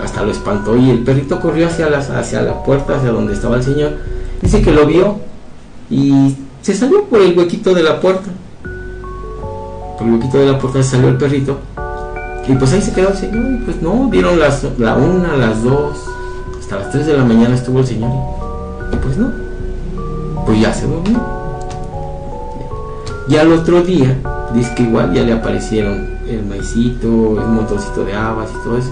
Hasta 0.02 0.24
lo 0.24 0.32
espantó 0.32 0.76
y 0.76 0.90
el 0.90 1.04
perrito 1.04 1.38
corrió 1.40 1.68
hacia, 1.68 1.88
las, 1.88 2.10
hacia 2.10 2.42
la 2.42 2.64
puerta, 2.64 2.96
hacia 2.96 3.12
donde 3.12 3.34
estaba 3.34 3.54
el 3.54 3.62
señor. 3.62 3.92
Dice 4.42 4.62
que 4.62 4.72
lo 4.72 4.84
vio 4.84 5.29
y 5.90 6.36
se 6.62 6.74
salió 6.74 7.04
por 7.04 7.20
el 7.20 7.36
huequito 7.36 7.74
de 7.74 7.82
la 7.82 8.00
puerta. 8.00 8.30
Por 9.98 10.06
el 10.06 10.14
huequito 10.14 10.38
de 10.38 10.46
la 10.46 10.58
puerta 10.58 10.82
salió 10.82 11.08
el 11.08 11.16
perrito. 11.16 11.58
Y 12.46 12.54
pues 12.54 12.72
ahí 12.72 12.80
se 12.80 12.92
quedó 12.92 13.10
el 13.10 13.16
señor. 13.16 13.52
Y 13.52 13.56
pues 13.64 13.82
no, 13.82 14.08
dieron 14.10 14.38
las, 14.38 14.64
la 14.78 14.94
una, 14.94 15.36
las 15.36 15.62
dos. 15.62 15.98
Hasta 16.58 16.78
las 16.78 16.90
tres 16.90 17.06
de 17.06 17.16
la 17.16 17.24
mañana 17.24 17.54
estuvo 17.54 17.80
el 17.80 17.86
señor. 17.86 18.10
Y 18.92 18.96
pues 18.96 19.16
no. 19.16 19.32
Pues 20.46 20.60
ya 20.60 20.72
se 20.72 20.86
durmió. 20.86 21.20
Y 23.28 23.36
al 23.36 23.52
otro 23.52 23.82
día, 23.82 24.16
dice 24.54 24.74
que 24.74 24.84
igual 24.84 25.12
ya 25.12 25.22
le 25.22 25.32
aparecieron 25.32 26.18
el 26.28 26.44
maicito, 26.46 27.40
el 27.40 27.46
montoncito 27.46 28.04
de 28.04 28.14
habas 28.14 28.50
y 28.50 28.64
todo 28.64 28.78
eso. 28.78 28.90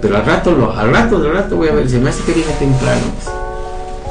pero 0.00 0.16
al 0.16 0.24
rato, 0.24 0.50
al 0.76 0.90
rato, 0.90 1.16
al 1.16 1.32
rato 1.32 1.56
voy 1.56 1.68
a 1.68 1.72
ver, 1.74 1.88
se 1.88 1.98
me 1.98 2.10
hace 2.10 2.22
que 2.24 2.32
viene 2.32 2.52
temprano. 2.52 3.02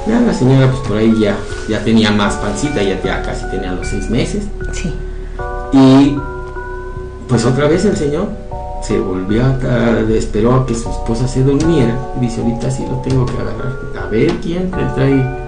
Ya 0.07 0.19
la 0.19 0.33
señora 0.33 0.69
pues 0.69 0.87
por 0.87 0.97
ahí 0.97 1.13
ya, 1.17 1.37
ya 1.69 1.83
tenía 1.83 2.11
más 2.11 2.35
pancita, 2.35 2.83
ya, 2.83 3.01
ya 3.01 3.21
casi 3.21 3.45
tenía 3.49 3.71
los 3.71 3.87
seis 3.87 4.09
meses. 4.09 4.43
Sí. 4.73 4.93
Y 5.71 6.17
pues 7.27 7.45
otra 7.45 7.67
vez 7.67 7.85
el 7.85 7.95
señor 7.95 8.27
se 8.81 8.99
volvió 8.99 9.45
a, 9.45 9.99
esperó 10.13 10.55
a 10.55 10.65
que 10.65 10.75
su 10.75 10.89
esposa 10.89 11.27
se 11.27 11.41
durmiera. 11.43 11.97
Y 12.17 12.21
dice 12.21 12.41
ahorita 12.41 12.69
sí 12.69 12.85
lo 12.89 12.97
tengo 12.97 13.25
que 13.25 13.33
agarrar 13.33 13.73
a 14.01 14.07
ver 14.07 14.31
quién 14.41 14.69
le 14.71 14.85
trae 14.93 15.43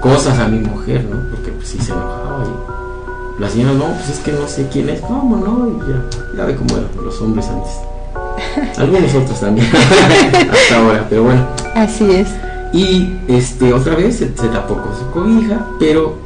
cosas 0.00 0.38
a 0.38 0.48
mi 0.48 0.60
mujer 0.60 1.04
no 1.04 1.28
porque 1.30 1.50
pues 1.50 1.68
sí 1.68 1.78
se 1.78 1.90
enojaba 1.90 2.44
y 2.44 3.40
la 3.42 3.48
señora 3.48 3.74
no 3.74 3.86
pues 3.94 4.08
es 4.10 4.18
que 4.20 4.32
no 4.32 4.46
sé 4.46 4.68
quién 4.72 4.88
es 4.88 5.00
cómo 5.00 5.36
no 5.36 5.68
y 5.68 5.90
ya 5.90 6.36
ya 6.36 6.44
ve 6.44 6.54
cómo 6.54 6.76
eran 6.76 6.88
los 7.04 7.20
hombres 7.20 7.48
antes. 7.48 8.78
Algunos 8.78 9.14
otros 9.14 9.40
también 9.40 9.66
hasta 10.50 10.78
ahora 10.78 11.06
pero 11.10 11.24
bueno. 11.24 11.46
Así 11.74 12.10
es 12.10 12.28
y 12.72 13.16
este, 13.28 13.72
otra 13.72 13.94
vez 13.94 14.16
se, 14.16 14.26
tapó 14.26 14.74
con 14.74 14.96
su 14.96 15.10
cobija, 15.10 15.66
pero 15.78 16.16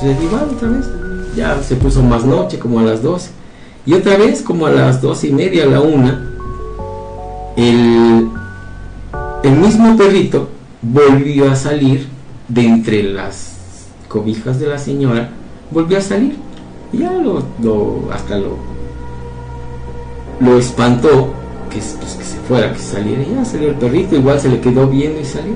se 0.00 0.12
igual 0.12 0.48
otra 0.54 0.68
vez. 0.68 0.86
Ya 1.36 1.62
se 1.62 1.76
puso 1.76 2.02
más 2.02 2.24
noche, 2.24 2.58
como 2.58 2.80
a 2.80 2.82
las 2.82 3.02
12. 3.02 3.30
Y 3.86 3.94
otra 3.94 4.16
vez, 4.16 4.42
como 4.42 4.66
a 4.66 4.70
las 4.70 5.02
dos 5.02 5.24
y 5.24 5.32
media, 5.32 5.64
a 5.64 5.66
la 5.66 5.80
una, 5.80 6.30
el, 7.56 8.28
el 9.42 9.52
mismo 9.56 9.96
perrito 9.96 10.48
volvió 10.82 11.50
a 11.50 11.56
salir 11.56 12.06
de 12.48 12.64
entre 12.64 13.02
las 13.02 13.54
cobijas 14.08 14.60
de 14.60 14.68
la 14.68 14.78
señora, 14.78 15.30
volvió 15.70 15.98
a 15.98 16.02
salir. 16.02 16.36
Ya 16.92 17.10
lo, 17.10 17.42
lo 17.60 18.12
hasta 18.12 18.36
lo, 18.38 18.58
lo 20.40 20.58
espantó 20.58 21.32
que, 21.72 21.80
pues, 21.98 22.14
que 22.14 22.24
se 22.24 22.36
fuera, 22.40 22.72
que 22.72 22.78
saliera. 22.78 23.22
Ya 23.22 23.44
salió 23.44 23.70
el 23.70 23.74
perrito, 23.76 24.16
igual 24.16 24.38
se 24.38 24.48
le 24.48 24.60
quedó 24.60 24.86
viendo 24.86 25.20
y 25.20 25.24
salió. 25.24 25.54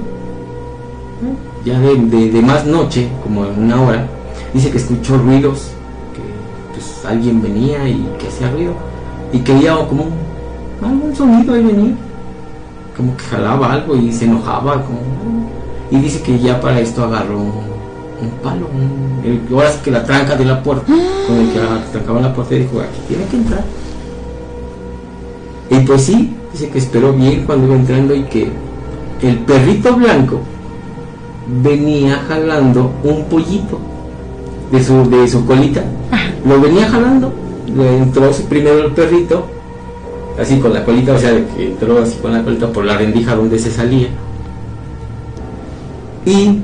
Ya 1.65 1.79
de, 1.81 2.31
de, 2.31 2.43
más 2.43 2.65
noche, 2.65 3.09
como 3.23 3.45
en 3.45 3.65
una 3.65 3.83
hora, 3.83 4.07
dice 4.55 4.71
que 4.71 4.79
escuchó 4.79 5.19
ruidos, 5.19 5.71
que 6.15 6.23
pues 6.73 7.05
alguien 7.05 7.43
venía 7.43 7.89
y 7.89 8.09
que 8.19 8.29
hacía 8.29 8.51
ruido. 8.51 8.75
Y 9.33 9.41
que 9.41 9.53
veía 9.53 9.75
como 9.89 10.05
un, 10.05 10.87
algún 10.87 11.15
sonido 11.15 11.55
ahí 11.55 11.65
venía. 11.65 11.95
Como 12.97 13.17
que 13.17 13.25
jalaba 13.25 13.73
algo 13.73 13.97
y 13.97 14.13
se 14.13 14.25
enojaba. 14.27 14.85
Como, 14.85 14.99
y 15.91 15.99
dice 15.99 16.23
que 16.23 16.39
ya 16.39 16.61
para 16.61 16.81
esto 16.81 17.05
agarró 17.05 17.39
un, 17.39 17.67
palo, 18.43 18.67
ahora 19.53 19.69
es 19.69 19.77
que 19.77 19.91
la 19.91 20.03
tranca 20.05 20.37
de 20.37 20.45
la 20.45 20.63
puerta, 20.63 20.87
con 21.27 21.37
el 21.37 21.53
que 21.53 21.61
trancaba 21.93 22.21
la 22.21 22.33
puerta 22.33 22.55
y 22.55 22.61
dijo, 22.61 22.81
aquí 22.81 23.01
tiene 23.09 23.25
que 23.27 23.37
entrar 23.37 23.65
y 25.71 25.79
pues 25.81 26.03
sí, 26.03 26.33
dice 26.53 26.69
que 26.69 26.79
esperó 26.79 27.13
bien 27.13 27.45
cuando 27.45 27.67
iba 27.67 27.77
entrando 27.77 28.15
y 28.15 28.23
que 28.25 28.49
el 29.23 29.39
perrito 29.41 29.95
blanco 29.97 30.41
venía 31.63 32.17
jalando 32.29 32.93
un 33.03 33.25
pollito 33.25 33.79
de 34.71 34.83
su, 34.83 35.09
de 35.09 35.29
su 35.29 35.45
colita. 35.45 35.83
Lo 36.47 36.61
venía 36.61 36.89
jalando, 36.89 37.33
le 37.75 37.99
entró 37.99 38.31
primero 38.49 38.85
el 38.85 38.93
perrito, 38.93 39.47
así 40.41 40.59
con 40.59 40.73
la 40.73 40.85
colita, 40.85 41.15
o 41.15 41.19
sea, 41.19 41.33
que 41.57 41.67
entró 41.67 42.01
así 42.01 42.17
con 42.19 42.33
la 42.33 42.45
colita 42.45 42.73
por 42.73 42.85
la 42.85 42.97
rendija 42.97 43.35
donde 43.35 43.59
se 43.59 43.71
salía. 43.71 44.09
Y 46.25 46.61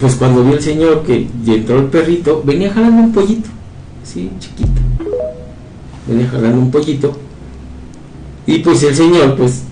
pues 0.00 0.14
cuando 0.16 0.42
vio 0.44 0.54
el 0.54 0.62
señor 0.62 1.02
que 1.02 1.28
entró 1.46 1.78
el 1.78 1.86
perrito, 1.86 2.42
venía 2.44 2.72
jalando 2.72 3.02
un 3.02 3.12
pollito, 3.12 3.50
así 4.02 4.30
chiquito. 4.38 4.80
Venía 6.06 6.28
jalando 6.28 6.58
un 6.58 6.70
pollito 6.70 7.12
y 8.46 8.58
pues 8.58 8.82
el 8.82 8.94
señor, 8.94 9.36
pues, 9.36 9.62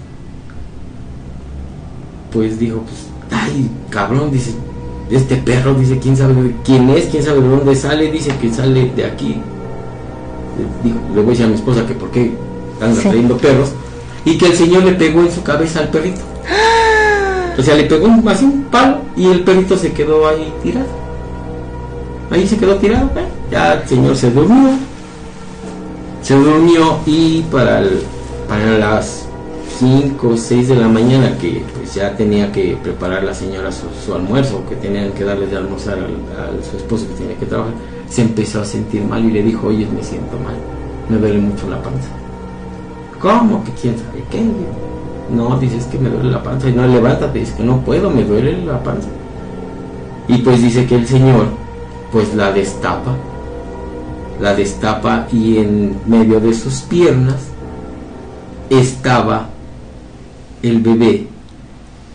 pues 2.32 2.58
dijo, 2.58 2.82
pues, 2.82 3.06
ay, 3.30 3.68
cabrón, 3.90 4.30
dice, 4.30 4.52
este 5.10 5.36
perro, 5.36 5.74
dice, 5.74 5.98
quién 5.98 6.16
sabe 6.16 6.54
quién 6.64 6.88
es, 6.90 7.06
quién 7.06 7.22
sabe 7.22 7.40
de 7.40 7.48
dónde 7.48 7.74
sale, 7.74 8.10
dice 8.12 8.32
que 8.40 8.52
sale 8.52 8.90
de 8.94 9.04
aquí. 9.04 9.40
Dijo, 10.84 10.98
le 11.14 11.20
voy 11.20 11.24
a 11.24 11.30
decir 11.30 11.44
a 11.46 11.48
mi 11.48 11.54
esposa 11.54 11.86
que 11.86 11.94
por 11.94 12.10
qué 12.10 12.32
anda 12.80 13.00
trayendo 13.00 13.36
perros. 13.36 13.70
Y 14.24 14.38
que 14.38 14.46
el 14.46 14.56
señor 14.56 14.84
le 14.84 14.92
pegó 14.92 15.20
en 15.20 15.32
su 15.32 15.42
cabeza 15.42 15.80
al 15.80 15.88
perrito. 15.88 16.20
O 17.58 17.62
sea, 17.62 17.74
le 17.74 17.84
pegó 17.84 18.06
así 18.26 18.44
un 18.44 18.62
palo 18.70 19.00
y 19.16 19.26
el 19.26 19.42
perrito 19.42 19.76
se 19.76 19.92
quedó 19.92 20.26
ahí 20.26 20.50
tirado. 20.62 20.86
Ahí 22.30 22.46
se 22.46 22.56
quedó 22.56 22.76
tirado, 22.76 23.06
¿eh? 23.16 23.26
ya 23.50 23.74
el 23.74 23.88
señor 23.88 24.16
se 24.16 24.30
durmió. 24.30 24.70
Se 26.22 26.34
durmió 26.36 27.00
y 27.04 27.42
para 27.50 27.80
el 27.80 28.02
para 28.50 28.78
las 28.78 29.28
5 29.78 30.28
o 30.28 30.37
6 30.37 30.69
de 30.71 30.75
la 30.75 30.88
mañana 30.88 31.38
que 31.38 31.62
pues 31.73 31.95
ya 31.95 32.16
tenía 32.16 32.50
que 32.50 32.76
preparar 32.83 33.23
la 33.23 33.33
señora 33.33 33.71
su, 33.71 34.12
almuerzo, 34.12 34.64
que 34.69 34.75
tenían 34.75 35.12
que 35.12 35.23
darle 35.23 35.47
de 35.47 35.57
almorzar 35.57 35.97
a, 35.99 36.69
su 36.69 36.76
esposo 36.76 37.07
que 37.07 37.14
tenía 37.14 37.38
que 37.38 37.47
trabajar, 37.47 37.73
se 38.09 38.23
empezó 38.23 38.61
a 38.61 38.64
sentir 38.64 39.04
mal 39.04 39.25
y 39.25 39.30
le 39.30 39.45
dijo, 39.45 39.69
oye, 39.69 39.87
me 39.87 40.02
siento 40.02 40.37
mal, 40.45 40.57
me 41.09 41.16
duele 41.19 41.38
mucho 41.38 41.71
la 41.71 41.80
panza. 41.80 42.09
¿Cómo? 43.21 43.62
¿Que 43.62 43.71
quién 43.80 43.97
sabe 43.97 44.25
qué? 44.33 44.42
No, 45.33 45.57
dices 45.57 45.85
que 45.85 45.99
me 45.99 46.11
duele 46.11 46.33
la 46.33 46.42
panza 46.42 46.69
y 46.69 46.73
no 46.73 46.88
levántate, 46.88 47.38
dice 47.38 47.54
que 47.57 47.62
no 47.62 47.80
puedo, 47.83 48.11
me 48.11 48.25
duele 48.25 48.64
la 48.64 48.83
panza. 48.83 49.09
Y 50.26 50.38
pues 50.38 50.61
dice 50.61 50.87
que 50.87 50.97
el 50.97 51.07
Señor 51.07 51.47
pues 52.11 52.35
la 52.35 52.50
destapa, 52.50 53.14
la 54.40 54.57
destapa 54.57 55.28
y 55.30 55.59
en 55.59 56.00
medio 56.09 56.40
de 56.40 56.52
sus 56.52 56.80
piernas 56.80 57.50
estaba 58.70 59.48
el 60.62 60.80
bebé 60.80 61.26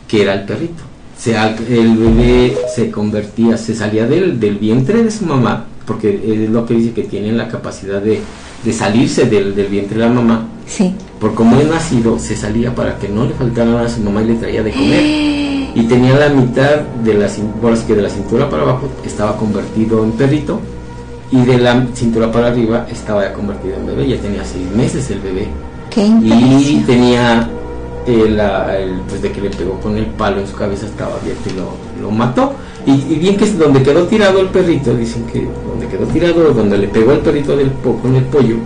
que 0.08 0.22
era 0.22 0.34
el 0.34 0.46
perrito. 0.46 0.84
sea, 1.18 1.56
el 1.70 1.98
bebé 1.98 2.58
se 2.74 2.90
convertía, 2.90 3.58
se 3.58 3.76
salía 3.76 4.08
del, 4.08 4.40
del, 4.40 4.58
vientre 4.58 5.04
de 5.04 5.12
su 5.12 5.26
mamá, 5.26 5.66
porque 5.86 6.10
es 6.10 6.50
lo 6.50 6.66
que 6.66 6.76
dice 6.76 6.94
que 6.94 7.04
tiene 7.04 7.32
la 7.32 7.48
capacidad 7.48 8.02
de, 8.02 8.22
de 8.64 8.74
salirse 8.74 9.26
del, 9.26 9.56
del, 9.56 9.68
vientre 9.68 9.98
de 9.98 10.06
la 10.06 10.12
mamá. 10.12 10.48
Sí. 10.68 10.94
Por 11.20 11.34
como 11.36 11.60
es 11.60 11.68
nacido, 11.68 12.20
se 12.20 12.36
salía 12.36 12.74
para 12.74 12.98
que 12.98 13.10
no 13.10 13.26
le 13.26 13.34
faltara 13.34 13.72
nada 13.72 13.86
a 13.86 13.90
su 13.90 14.02
mamá 14.02 14.22
y 14.22 14.26
le 14.26 14.36
traía 14.36 14.64
de 14.64 14.72
comer. 14.72 15.36
Y 15.76 15.84
tenía 15.90 16.16
la 16.18 16.30
mitad 16.30 16.80
de 17.04 17.16
la, 17.16 17.28
que 17.86 17.96
de 17.96 18.02
la 18.02 18.10
cintura 18.10 18.50
para 18.50 18.64
abajo 18.64 18.88
estaba 19.04 19.36
convertido 19.36 20.06
en 20.06 20.14
perrito 20.14 20.62
y 21.32 21.42
de 21.42 21.58
la 21.58 21.86
cintura 21.94 22.32
para 22.32 22.48
arriba 22.48 22.88
estaba 22.90 23.24
ya 23.24 23.34
convertido 23.34 23.76
en 23.76 23.88
bebé. 23.88 24.08
Ya 24.08 24.18
tenía 24.22 24.46
seis 24.46 24.72
meses 24.74 25.12
el 25.12 25.20
bebé 25.20 25.50
y 26.02 26.84
tenía 26.86 27.50
el, 28.08 29.02
pues 29.08 29.22
de 29.22 29.32
que 29.32 29.42
le 29.42 29.50
pegó 29.50 29.80
con 29.80 29.98
el 29.98 30.06
palo 30.08 30.40
en 30.40 30.48
su 30.48 30.56
cabeza 30.56 30.86
estaba 30.86 31.16
abierto 31.16 31.50
y 31.50 32.02
lo, 32.02 32.12
mató 32.12 32.54
Y, 32.86 33.16
bien 33.16 33.36
que 33.36 33.46
es 33.46 33.58
donde 33.58 33.82
quedó 33.82 34.04
tirado 34.04 34.40
el 34.40 34.48
perrito, 34.48 34.96
dicen 34.96 35.26
que 35.26 35.48
donde 35.68 35.88
quedó 35.88 36.06
tirado, 36.08 36.54
donde 36.54 36.78
le 36.78 36.88
pegó 36.88 37.14
el 37.14 37.20
perrito 37.20 37.56
del 37.58 37.72
po 37.72 37.98
con 37.98 38.16
el 38.16 38.24
pollo, 38.26 38.58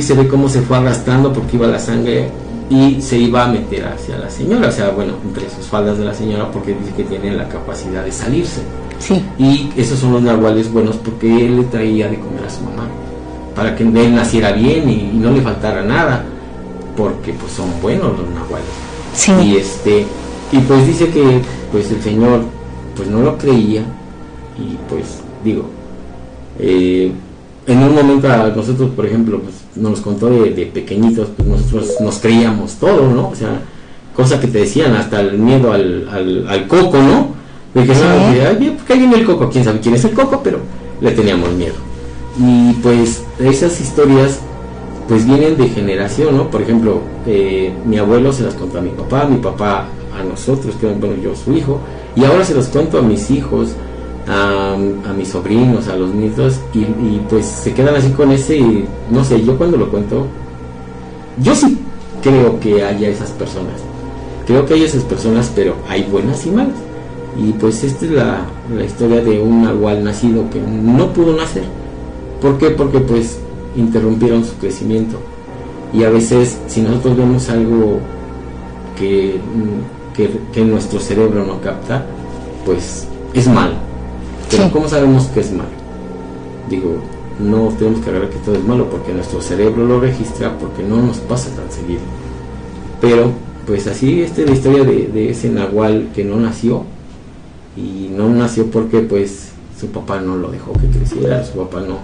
se 0.00 0.14
ve 0.14 0.28
cómo 0.28 0.48
se 0.48 0.60
fue 0.60 0.76
arrastrando 0.76 1.32
porque 1.32 1.56
iba 1.56 1.66
la 1.66 1.78
sangre 1.78 2.28
y 2.68 3.00
se 3.00 3.18
iba 3.18 3.44
a 3.44 3.48
meter 3.48 3.86
hacia 3.86 4.18
la 4.18 4.30
señora, 4.30 4.68
o 4.68 4.72
sea, 4.72 4.90
bueno, 4.90 5.14
entre 5.24 5.48
sus 5.50 5.66
faldas 5.66 5.98
de 5.98 6.04
la 6.04 6.14
señora 6.14 6.50
porque 6.50 6.74
dice 6.74 6.92
que 6.96 7.04
tiene 7.04 7.32
la 7.32 7.48
capacidad 7.48 8.04
de 8.04 8.12
salirse. 8.12 8.62
Sí. 8.98 9.24
Y 9.38 9.70
esos 9.76 9.98
son 9.98 10.12
los 10.12 10.22
nahuales 10.22 10.72
buenos 10.72 10.96
porque 10.96 11.46
él 11.46 11.56
le 11.56 11.64
traía 11.64 12.08
de 12.08 12.18
comer 12.18 12.44
a 12.44 12.50
su 12.50 12.62
mamá, 12.64 12.88
para 13.54 13.76
que 13.76 13.84
él 13.84 14.14
naciera 14.14 14.52
bien 14.52 14.88
y, 14.88 15.10
no 15.14 15.30
le 15.30 15.40
faltara 15.40 15.82
nada, 15.82 16.24
porque 16.96 17.32
pues 17.32 17.52
son 17.52 17.70
buenos 17.80 18.18
los 18.18 18.28
nahuales. 18.30 18.68
Sí. 19.14 19.32
Y 19.42 19.56
este, 19.56 20.06
y 20.52 20.58
pues 20.58 20.86
dice 20.86 21.08
que 21.08 21.40
pues 21.72 21.90
el 21.90 22.02
señor 22.02 22.40
pues 22.96 23.08
no 23.08 23.20
lo 23.20 23.38
creía 23.38 23.82
y 24.58 24.76
pues 24.88 25.20
digo, 25.44 25.64
eh, 26.58 27.12
en 27.66 27.78
un 27.78 27.94
momento 27.94 28.30
a 28.30 28.48
nosotros, 28.48 28.90
por 28.94 29.06
ejemplo, 29.06 29.40
pues, 29.40 29.54
nos 29.76 30.00
contó 30.00 30.28
de, 30.28 30.66
pequeñitos, 30.66 31.28
pues 31.36 31.48
nosotros 31.48 31.94
nos 32.00 32.18
creíamos 32.18 32.74
todo, 32.74 33.10
¿no? 33.10 33.30
O 33.30 33.34
sea, 33.34 33.60
cosa 34.14 34.38
que 34.40 34.48
te 34.48 34.58
decían, 34.58 34.94
hasta 34.94 35.20
el 35.20 35.38
miedo 35.38 35.72
al, 35.72 36.08
al, 36.48 36.66
coco, 36.68 36.98
¿no? 36.98 37.34
De 37.74 37.86
que, 37.86 37.94
sí. 37.94 38.02
ay, 38.02 38.76
¿por 38.76 38.86
qué 38.86 38.94
viene 38.94 39.16
el 39.16 39.24
coco? 39.24 39.48
¿Quién 39.50 39.64
sabe 39.64 39.80
quién 39.80 39.94
es 39.94 40.04
el 40.04 40.12
coco? 40.12 40.40
Pero 40.44 40.58
le 41.00 41.10
teníamos 41.12 41.52
miedo. 41.52 41.74
Y 42.38 42.72
pues 42.74 43.24
esas 43.38 43.80
historias 43.80 44.40
pues 45.08 45.26
vienen 45.26 45.56
de 45.56 45.68
generación, 45.68 46.36
¿no? 46.36 46.50
Por 46.50 46.62
ejemplo, 46.62 47.00
eh, 47.26 47.72
mi 47.84 47.98
abuelo 47.98 48.32
se 48.32 48.42
las 48.42 48.54
contó 48.54 48.78
a 48.78 48.80
mi 48.80 48.90
papá, 48.90 49.26
mi 49.26 49.38
papá 49.38 49.86
a 50.18 50.22
nosotros, 50.22 50.74
que 50.76 50.86
bueno, 50.86 51.16
yo 51.22 51.34
su 51.34 51.52
hijo, 51.52 51.80
y 52.16 52.24
ahora 52.24 52.44
se 52.44 52.54
los 52.54 52.68
cuento 52.68 52.98
a 52.98 53.02
mis 53.02 53.30
hijos, 53.30 53.70
a, 54.26 54.76
mis 55.16 55.28
sobrinos, 55.28 55.88
a 55.88 55.96
los 55.96 56.14
nietos, 56.14 56.60
y, 56.72 56.84
pues 57.28 57.44
se 57.46 57.74
quedan 57.74 57.96
así 57.96 58.10
con 58.10 58.30
ese, 58.32 58.56
y, 58.56 58.86
no 59.10 59.24
sé, 59.24 59.44
yo 59.44 59.58
cuando 59.58 59.76
lo 59.76 59.90
cuento, 59.90 60.26
yo 61.42 61.54
sí 61.54 61.78
creo 62.22 62.58
que 62.60 62.82
haya 62.82 63.08
esas 63.08 63.30
personas, 63.30 63.74
creo 64.46 64.64
que 64.64 64.74
hay 64.74 64.84
esas 64.84 65.02
personas, 65.04 65.52
pero 65.54 65.74
hay 65.88 66.04
buenas 66.04 66.46
y 66.46 66.50
malas. 66.50 66.76
Y 67.36 67.50
pues 67.54 67.82
esta 67.82 68.04
es 68.04 68.12
la, 68.12 68.46
la 68.72 68.84
historia 68.84 69.20
de 69.20 69.40
un 69.40 69.64
nahual 69.64 70.04
nacido 70.04 70.48
que 70.50 70.60
no 70.60 71.12
pudo 71.12 71.36
nacer. 71.36 71.64
¿Por 72.40 72.58
qué? 72.58 72.70
Porque 72.70 73.00
pues 73.00 73.38
interrumpieron 73.76 74.44
su 74.44 74.54
crecimiento. 74.54 75.18
Y 75.92 76.04
a 76.04 76.10
veces 76.10 76.58
si 76.66 76.82
nosotros 76.82 77.16
vemos 77.16 77.48
algo 77.50 78.00
que 78.98 79.40
que, 80.14 80.64
nuestro 80.64 81.00
cerebro 81.00 81.44
no 81.44 81.60
capta, 81.60 82.06
pues 82.64 83.06
es 83.34 83.48
malo. 83.48 83.74
Pero 84.50 84.70
¿cómo 84.70 84.88
sabemos 84.88 85.26
que 85.26 85.40
es 85.40 85.52
malo? 85.52 85.68
Digo, 86.70 86.96
no 87.40 87.68
tenemos 87.76 88.00
que 88.00 88.10
agarrar 88.10 88.30
que 88.30 88.38
todo 88.38 88.54
es 88.54 88.64
malo 88.64 88.88
porque 88.88 89.12
nuestro 89.12 89.42
cerebro 89.42 89.84
lo 89.84 90.00
registra 90.00 90.56
porque 90.58 90.82
no 90.82 91.02
nos 91.02 91.18
pasa 91.18 91.50
tan 91.54 91.70
seguido. 91.70 92.00
Pero, 93.00 93.32
pues 93.66 93.86
así, 93.86 94.22
esta 94.22 94.42
es 94.42 94.48
la 94.48 94.54
historia 94.54 94.84
de, 94.84 95.30
ese 95.30 95.50
nahual 95.50 96.08
que 96.14 96.24
no 96.24 96.36
nació. 96.36 96.84
Y 97.76 98.08
no 98.14 98.28
nació 98.28 98.70
porque, 98.70 99.00
pues, 99.00 99.50
su 99.78 99.88
papá 99.88 100.20
no 100.20 100.36
lo 100.36 100.50
dejó 100.50 100.72
que 100.74 100.86
creciera, 100.86 101.44
su 101.44 101.58
papá 101.58 101.80
no, 101.80 101.98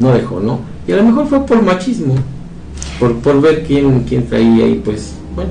no 0.00 0.12
dejó, 0.12 0.40
¿no? 0.40 0.60
Y 0.88 0.92
a 0.92 0.96
lo 0.96 1.04
mejor 1.04 1.26
fue 1.28 1.46
por 1.46 1.62
machismo, 1.62 2.14
por, 2.98 3.14
por 3.16 3.40
ver 3.40 3.64
quién, 3.64 4.00
quién 4.08 4.26
traía 4.26 4.66
y 4.66 4.76
pues, 4.76 5.12
bueno, 5.36 5.50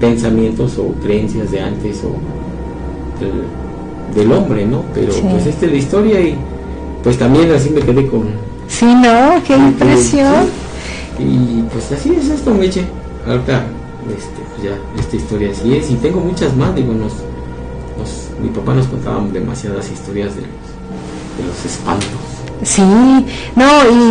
pensamientos 0.00 0.76
o 0.78 0.92
creencias 1.02 1.50
de 1.50 1.60
antes 1.60 2.02
o 2.04 2.12
del, 4.14 4.32
hombre, 4.32 4.66
¿no? 4.66 4.82
Pero 4.94 5.14
pues 5.30 5.46
esta 5.46 5.66
es 5.66 5.72
la 5.72 5.78
historia 5.78 6.20
y 6.20 6.36
pues 7.02 7.18
también 7.18 7.50
así 7.52 7.70
me 7.70 7.80
quedé 7.80 8.06
con... 8.06 8.24
Sí, 8.68 8.86
¿no? 8.86 9.42
Qué 9.46 9.56
impresión. 9.56 10.46
Y 11.18 11.62
pues 11.72 11.92
así 11.92 12.14
es 12.14 12.28
esto, 12.28 12.52
Meche. 12.52 12.84
Ahorita, 13.26 13.64
este, 14.16 14.42
pues 14.54 14.64
ya, 14.64 15.00
esta 15.00 15.16
historia 15.16 15.50
así 15.50 15.74
es. 15.74 15.90
Y 15.90 15.94
tengo 15.94 16.20
muchas 16.20 16.54
más, 16.56 16.74
digo, 16.74 16.92
nos, 16.92 17.12
mi 18.42 18.48
papá 18.48 18.74
nos 18.74 18.86
contaba 18.86 19.24
demasiadas 19.32 19.90
historias 19.90 20.34
de 20.34 20.42
los, 20.42 21.38
de 21.38 21.46
los 21.46 21.64
espantos. 21.64 22.35
Sí, 22.62 22.82
no, 22.82 23.66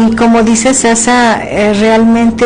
y 0.09 0.15
como 0.15 0.43
dices, 0.43 0.77
Sasa, 0.77 1.43
eh, 1.43 1.73
realmente 1.73 2.45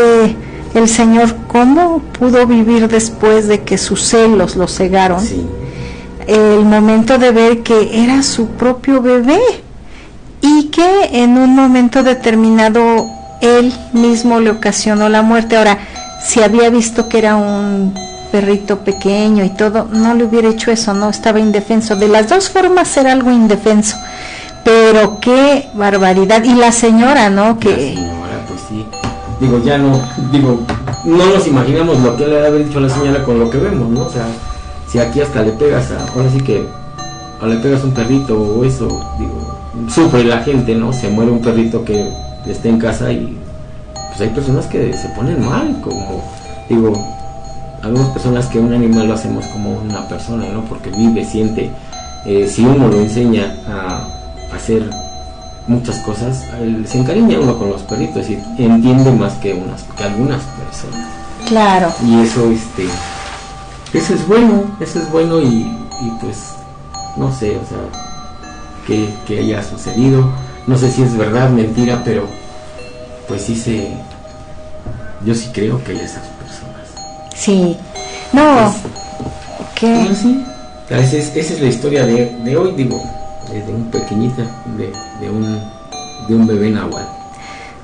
el 0.74 0.88
Señor 0.88 1.36
cómo 1.48 2.00
pudo 2.18 2.46
vivir 2.46 2.88
después 2.88 3.48
de 3.48 3.62
que 3.62 3.78
sus 3.78 4.02
celos 4.02 4.56
lo 4.56 4.68
cegaron. 4.68 5.24
El 6.28 6.64
momento 6.66 7.18
de 7.18 7.32
ver 7.32 7.64
que 7.64 8.04
era 8.04 8.22
su 8.24 8.48
propio 8.48 9.02
bebé 9.02 9.40
y 10.42 10.66
que 10.66 11.10
en 11.12 11.38
un 11.38 11.56
momento 11.56 12.04
determinado 12.04 13.06
él 13.42 13.74
mismo 13.94 14.40
le 14.40 14.52
ocasionó 14.52 15.10
la 15.10 15.22
muerte. 15.22 15.58
Ahora, 15.58 15.80
si 16.24 16.42
había 16.42 16.70
visto 16.70 17.10
que 17.10 17.18
era 17.18 17.36
un 17.36 17.94
perrito 18.32 18.80
pequeño 18.80 19.44
y 19.44 19.50
todo, 19.50 19.88
no 19.92 20.14
le 20.14 20.26
hubiera 20.26 20.50
hecho 20.50 20.72
eso, 20.72 20.94
no 20.94 21.10
estaba 21.10 21.40
indefenso. 21.40 21.96
De 21.96 22.08
las 22.08 22.30
dos 22.30 22.50
formas 22.50 22.96
era 22.98 23.12
algo 23.12 23.32
indefenso. 23.32 23.98
Pero 24.70 25.20
qué 25.20 25.68
barbaridad. 25.74 26.44
Y 26.44 26.54
la 26.54 26.72
señora, 26.72 27.32
¿no? 27.32 27.58
Que 27.58 27.98
digo, 29.40 29.64
ya 29.64 29.80
no, 29.80 30.00
digo, 30.32 30.60
no 31.06 31.26
nos 31.26 31.48
imaginamos 31.48 32.00
lo 32.02 32.16
que 32.16 32.28
le 32.28 32.46
haber 32.46 32.66
dicho 32.66 32.78
a 32.78 32.82
la 32.82 32.90
señora 32.90 33.24
con 33.24 33.40
lo 33.40 33.50
que 33.50 33.58
vemos, 33.58 33.90
¿no? 33.90 34.02
O 34.02 34.10
sea, 34.12 34.28
si 34.88 35.00
aquí 35.00 35.22
hasta 35.22 35.42
le 35.42 35.54
pegas 35.54 35.90
a, 35.92 36.12
ahora 36.14 36.30
sí 36.30 36.42
que, 36.42 36.68
o 37.42 37.48
le 37.48 37.56
pegas 37.58 37.84
un 37.84 37.94
perrito 37.94 38.40
o 38.40 38.64
eso, 38.64 38.88
digo, 39.18 39.90
sufre 39.90 40.24
la 40.24 40.42
gente, 40.44 40.76
¿no? 40.76 40.94
Se 40.94 41.10
muere 41.10 41.32
un 41.32 41.42
perrito 41.42 41.84
que 41.84 42.08
esté 42.46 42.70
en 42.70 42.78
casa 42.78 43.12
y 43.12 43.40
pues 44.10 44.22
hay 44.22 44.30
personas 44.36 44.68
que 44.68 44.94
se 44.94 45.08
ponen 45.10 45.44
mal, 45.44 45.82
como, 45.82 46.24
digo, 46.68 46.94
algunas 47.82 48.10
personas 48.10 48.46
que 48.48 48.60
un 48.60 48.74
animal 48.74 49.08
lo 49.08 49.14
hacemos 49.16 49.46
como 49.48 49.80
una 49.80 50.08
persona, 50.08 50.46
¿no? 50.54 50.62
Porque 50.66 50.92
vive, 50.92 51.26
siente, 51.26 51.72
eh, 52.26 52.48
si 52.48 52.66
uno 52.66 52.88
lo 52.88 53.00
enseña 53.00 53.56
a 53.68 54.20
hacer 54.54 54.90
muchas 55.68 55.98
cosas, 56.00 56.44
se 56.86 56.98
encariña 56.98 57.40
uno 57.40 57.58
con 57.58 57.70
los 57.70 57.82
perritos 57.84 58.30
y 58.30 58.34
entiende 58.58 59.12
más 59.12 59.34
que 59.36 59.54
unas 59.54 59.84
que 59.84 60.04
algunas 60.04 60.42
personas. 60.44 61.08
Claro. 61.48 61.94
Y 62.06 62.22
eso 62.22 62.50
este 62.52 62.86
eso 63.94 64.14
es 64.14 64.28
bueno, 64.28 64.64
eso 64.80 65.00
es 65.00 65.12
bueno 65.12 65.42
y, 65.42 65.66
pues 66.22 66.54
no 67.18 67.32
sé, 67.34 67.58
o 67.58 67.66
sea, 67.68 67.80
que, 68.86 69.10
que, 69.26 69.40
haya 69.40 69.64
sucedido, 69.64 70.32
no 70.68 70.78
sé 70.78 70.92
si 70.92 71.02
es 71.02 71.18
verdad, 71.18 71.50
mentira, 71.50 72.02
pero 72.06 72.28
pues 73.28 73.42
sí 73.42 73.56
se 73.56 73.92
yo 75.26 75.34
sí 75.34 75.50
creo 75.54 75.84
que 75.84 75.92
hay 75.94 76.00
esas 76.00 76.24
personas. 76.40 76.88
Sí. 77.36 77.78
No. 78.32 78.74
¿Qué? 79.76 80.04
Esa 80.90 81.18
es, 81.18 81.36
esa 81.36 81.54
es 81.54 81.62
la 81.62 81.68
historia 81.68 82.06
de, 82.06 82.36
de 82.44 82.58
hoy, 82.58 82.74
digo, 82.74 83.02
de 83.54 83.74
un 83.74 83.86
pequeñita, 83.92 84.44
de, 84.78 84.92
de, 85.20 85.30
un, 85.30 85.60
de 86.28 86.36
un 86.36 86.48
bebé 86.48 86.70
nahual. 86.70 87.08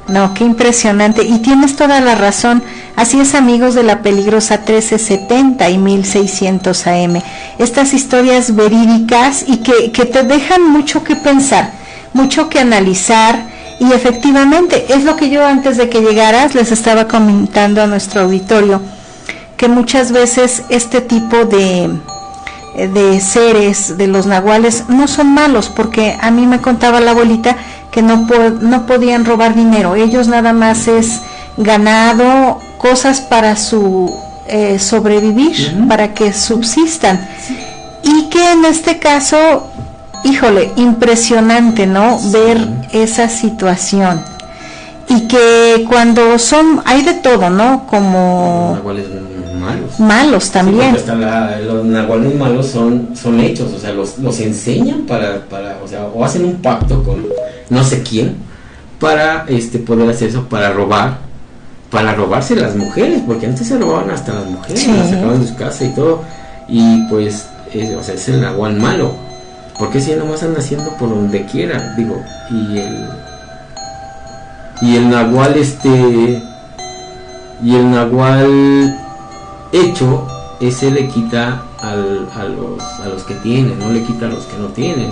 No, 0.07 0.33
qué 0.35 0.43
impresionante. 0.43 1.23
Y 1.23 1.39
tienes 1.39 1.75
toda 1.75 1.99
la 1.99 2.15
razón. 2.15 2.61
Así 2.95 3.19
es, 3.19 3.33
amigos 3.33 3.73
de 3.73 3.83
la 3.83 4.01
peligrosa 4.01 4.57
1370 4.57 5.69
y 5.69 5.77
1600 5.77 6.87
AM. 6.87 7.21
Estas 7.57 7.93
historias 7.93 8.55
verídicas 8.55 9.43
y 9.47 9.57
que, 9.57 9.91
que 9.91 10.05
te 10.05 10.23
dejan 10.23 10.69
mucho 10.69 11.03
que 11.03 11.15
pensar, 11.15 11.71
mucho 12.13 12.49
que 12.49 12.59
analizar. 12.59 13.47
Y 13.79 13.91
efectivamente, 13.91 14.85
es 14.89 15.03
lo 15.03 15.15
que 15.15 15.29
yo 15.29 15.45
antes 15.45 15.75
de 15.77 15.89
que 15.89 16.01
llegaras 16.01 16.55
les 16.55 16.71
estaba 16.71 17.07
comentando 17.07 17.81
a 17.81 17.87
nuestro 17.87 18.21
auditorio, 18.21 18.81
que 19.57 19.67
muchas 19.67 20.11
veces 20.11 20.63
este 20.69 21.01
tipo 21.01 21.45
de, 21.45 21.89
de 22.75 23.19
seres, 23.21 23.97
de 23.97 24.07
los 24.07 24.25
nahuales, 24.25 24.85
no 24.89 25.07
son 25.07 25.33
malos, 25.33 25.69
porque 25.69 26.17
a 26.19 26.31
mí 26.31 26.45
me 26.45 26.61
contaba 26.61 26.99
la 26.99 27.11
abuelita 27.11 27.55
que 27.91 28.01
no, 28.01 28.27
no 28.61 28.85
podían 28.85 29.23
robar 29.25 29.55
dinero, 29.55 29.95
ellos 29.95 30.27
nada 30.27 30.51
más 30.51 30.87
es 30.87 31.21
ganado, 31.57 32.59
cosas 32.77 33.21
para 33.21 33.55
su 33.55 34.13
eh, 34.47 34.77
sobrevivir, 34.77 35.87
para 35.87 36.13
que 36.13 36.33
subsistan. 36.33 37.27
Y 38.03 38.29
que 38.29 38.51
en 38.51 38.65
este 38.65 38.99
caso, 38.99 39.67
híjole, 40.23 40.71
impresionante, 40.75 41.87
¿no? 41.87 42.19
Ver 42.31 42.67
esa 42.91 43.29
situación. 43.29 44.21
Y 45.07 45.27
que 45.27 45.85
cuando 45.87 46.37
son, 46.37 46.81
hay 46.85 47.03
de 47.03 47.13
todo, 47.15 47.49
¿no? 47.49 47.87
Como 47.87 48.77
malos. 49.65 49.99
Malos 49.99 50.51
también. 50.51 50.95
los 51.67 51.85
nahuales 51.85 52.35
malos 52.35 52.67
son, 52.67 53.09
son 53.15 53.39
hechos, 53.39 53.73
o 53.73 53.79
sea, 53.79 53.91
los, 53.91 54.19
los 54.19 54.39
enseñan 54.39 55.01
para, 55.01 55.41
para, 55.49 55.77
o 55.83 55.87
sea, 55.87 56.05
o 56.05 56.23
hacen 56.23 56.45
un 56.45 56.55
pacto 56.55 57.03
con 57.03 57.25
no 57.69 57.83
sé 57.83 58.03
quién 58.03 58.35
para 58.99 59.45
este 59.47 59.79
poder 59.79 60.09
hacer 60.09 60.29
eso, 60.29 60.47
para 60.47 60.71
robar, 60.71 61.17
para 61.91 62.13
robarse 62.13 62.55
las 62.55 62.75
mujeres, 62.75 63.21
porque 63.25 63.45
antes 63.45 63.67
se 63.67 63.77
robaban 63.77 64.09
hasta 64.09 64.33
las 64.33 64.45
mujeres, 64.45 64.87
las 64.87 65.09
sacaban 65.09 65.41
de 65.41 65.47
su 65.47 65.55
casa 65.55 65.85
y 65.85 65.89
todo, 65.89 66.21
y 66.67 67.03
pues 67.09 67.47
es, 67.73 67.95
o 67.95 68.03
sea, 68.03 68.15
es 68.15 68.29
el 68.29 68.41
nahual 68.41 68.75
malo. 68.77 69.11
Porque 69.77 69.99
si 69.99 70.11
nomás 70.11 70.41
anda 70.41 70.59
haciendo 70.59 70.89
por 70.97 71.09
donde 71.09 71.45
quiera, 71.45 71.93
digo, 71.97 72.15
y 72.49 72.77
el 72.77 73.09
y 74.81 74.95
el 74.97 75.09
nahual 75.09 75.55
este 75.55 76.41
y 77.63 77.75
el 77.75 77.91
nahual 77.91 78.97
hecho 79.81 80.25
ese 80.59 80.91
le 80.91 81.07
quita 81.07 81.63
al, 81.81 82.27
a, 82.35 82.43
los, 82.45 82.81
a 83.03 83.09
los 83.09 83.23
que 83.23 83.35
tienen, 83.35 83.77
no 83.79 83.89
le 83.89 84.03
quita 84.03 84.25
a 84.25 84.29
los 84.29 84.45
que 84.45 84.57
no 84.57 84.67
tienen, 84.67 85.11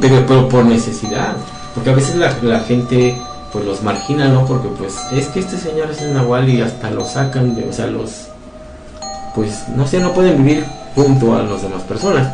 pero, 0.00 0.24
pero, 0.26 0.48
por 0.48 0.64
necesidad, 0.64 1.36
porque 1.74 1.90
a 1.90 1.94
veces 1.94 2.16
la, 2.16 2.36
la, 2.42 2.60
gente 2.60 3.16
pues 3.52 3.64
los 3.64 3.82
margina, 3.82 4.28
¿no? 4.28 4.44
Porque 4.46 4.68
pues 4.68 4.94
es 5.12 5.28
que 5.28 5.40
este 5.40 5.56
señor 5.56 5.90
es 5.90 6.02
el 6.02 6.12
nahual 6.12 6.48
y 6.48 6.60
hasta 6.60 6.90
lo 6.90 7.06
sacan 7.06 7.54
de, 7.54 7.68
o 7.68 7.72
sea, 7.72 7.86
los 7.86 8.28
pues 9.34 9.68
no 9.74 9.86
sé, 9.86 10.00
no 10.00 10.12
pueden 10.12 10.44
vivir 10.44 10.64
junto 10.94 11.34
a 11.34 11.42
las 11.42 11.62
demás 11.62 11.82
personas, 11.82 12.32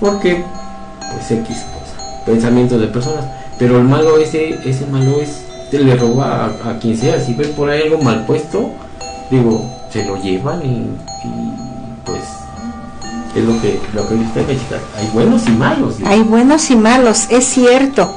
porque 0.00 0.44
pues 1.12 1.30
X 1.30 1.48
cosa, 1.48 2.24
pensamientos 2.26 2.80
de 2.80 2.86
personas, 2.88 3.24
pero 3.58 3.78
el 3.78 3.84
malo 3.84 4.18
ese, 4.18 4.58
ese 4.68 4.86
malo 4.86 5.20
es, 5.20 5.44
le 5.72 5.96
roba 5.96 6.46
a, 6.64 6.78
quien 6.78 6.96
sea, 6.96 7.20
si 7.20 7.34
ven 7.34 7.52
por 7.52 7.70
ahí 7.70 7.82
algo 7.82 7.98
mal 8.02 8.24
puesto, 8.26 8.70
digo, 9.30 9.75
se 9.96 10.04
lo 10.04 10.16
llevan 10.16 10.60
y 10.62 10.90
pues 12.04 12.20
es 13.34 13.44
lo 13.44 13.60
que, 13.60 13.80
lo 13.94 14.06
que 14.06 14.14
usted 14.14 14.46
Hay 14.98 15.08
buenos 15.12 15.46
y 15.46 15.50
malos. 15.50 15.94
Hay 16.04 16.22
buenos 16.22 16.70
y 16.70 16.76
malos, 16.76 17.26
es 17.30 17.46
cierto. 17.46 18.14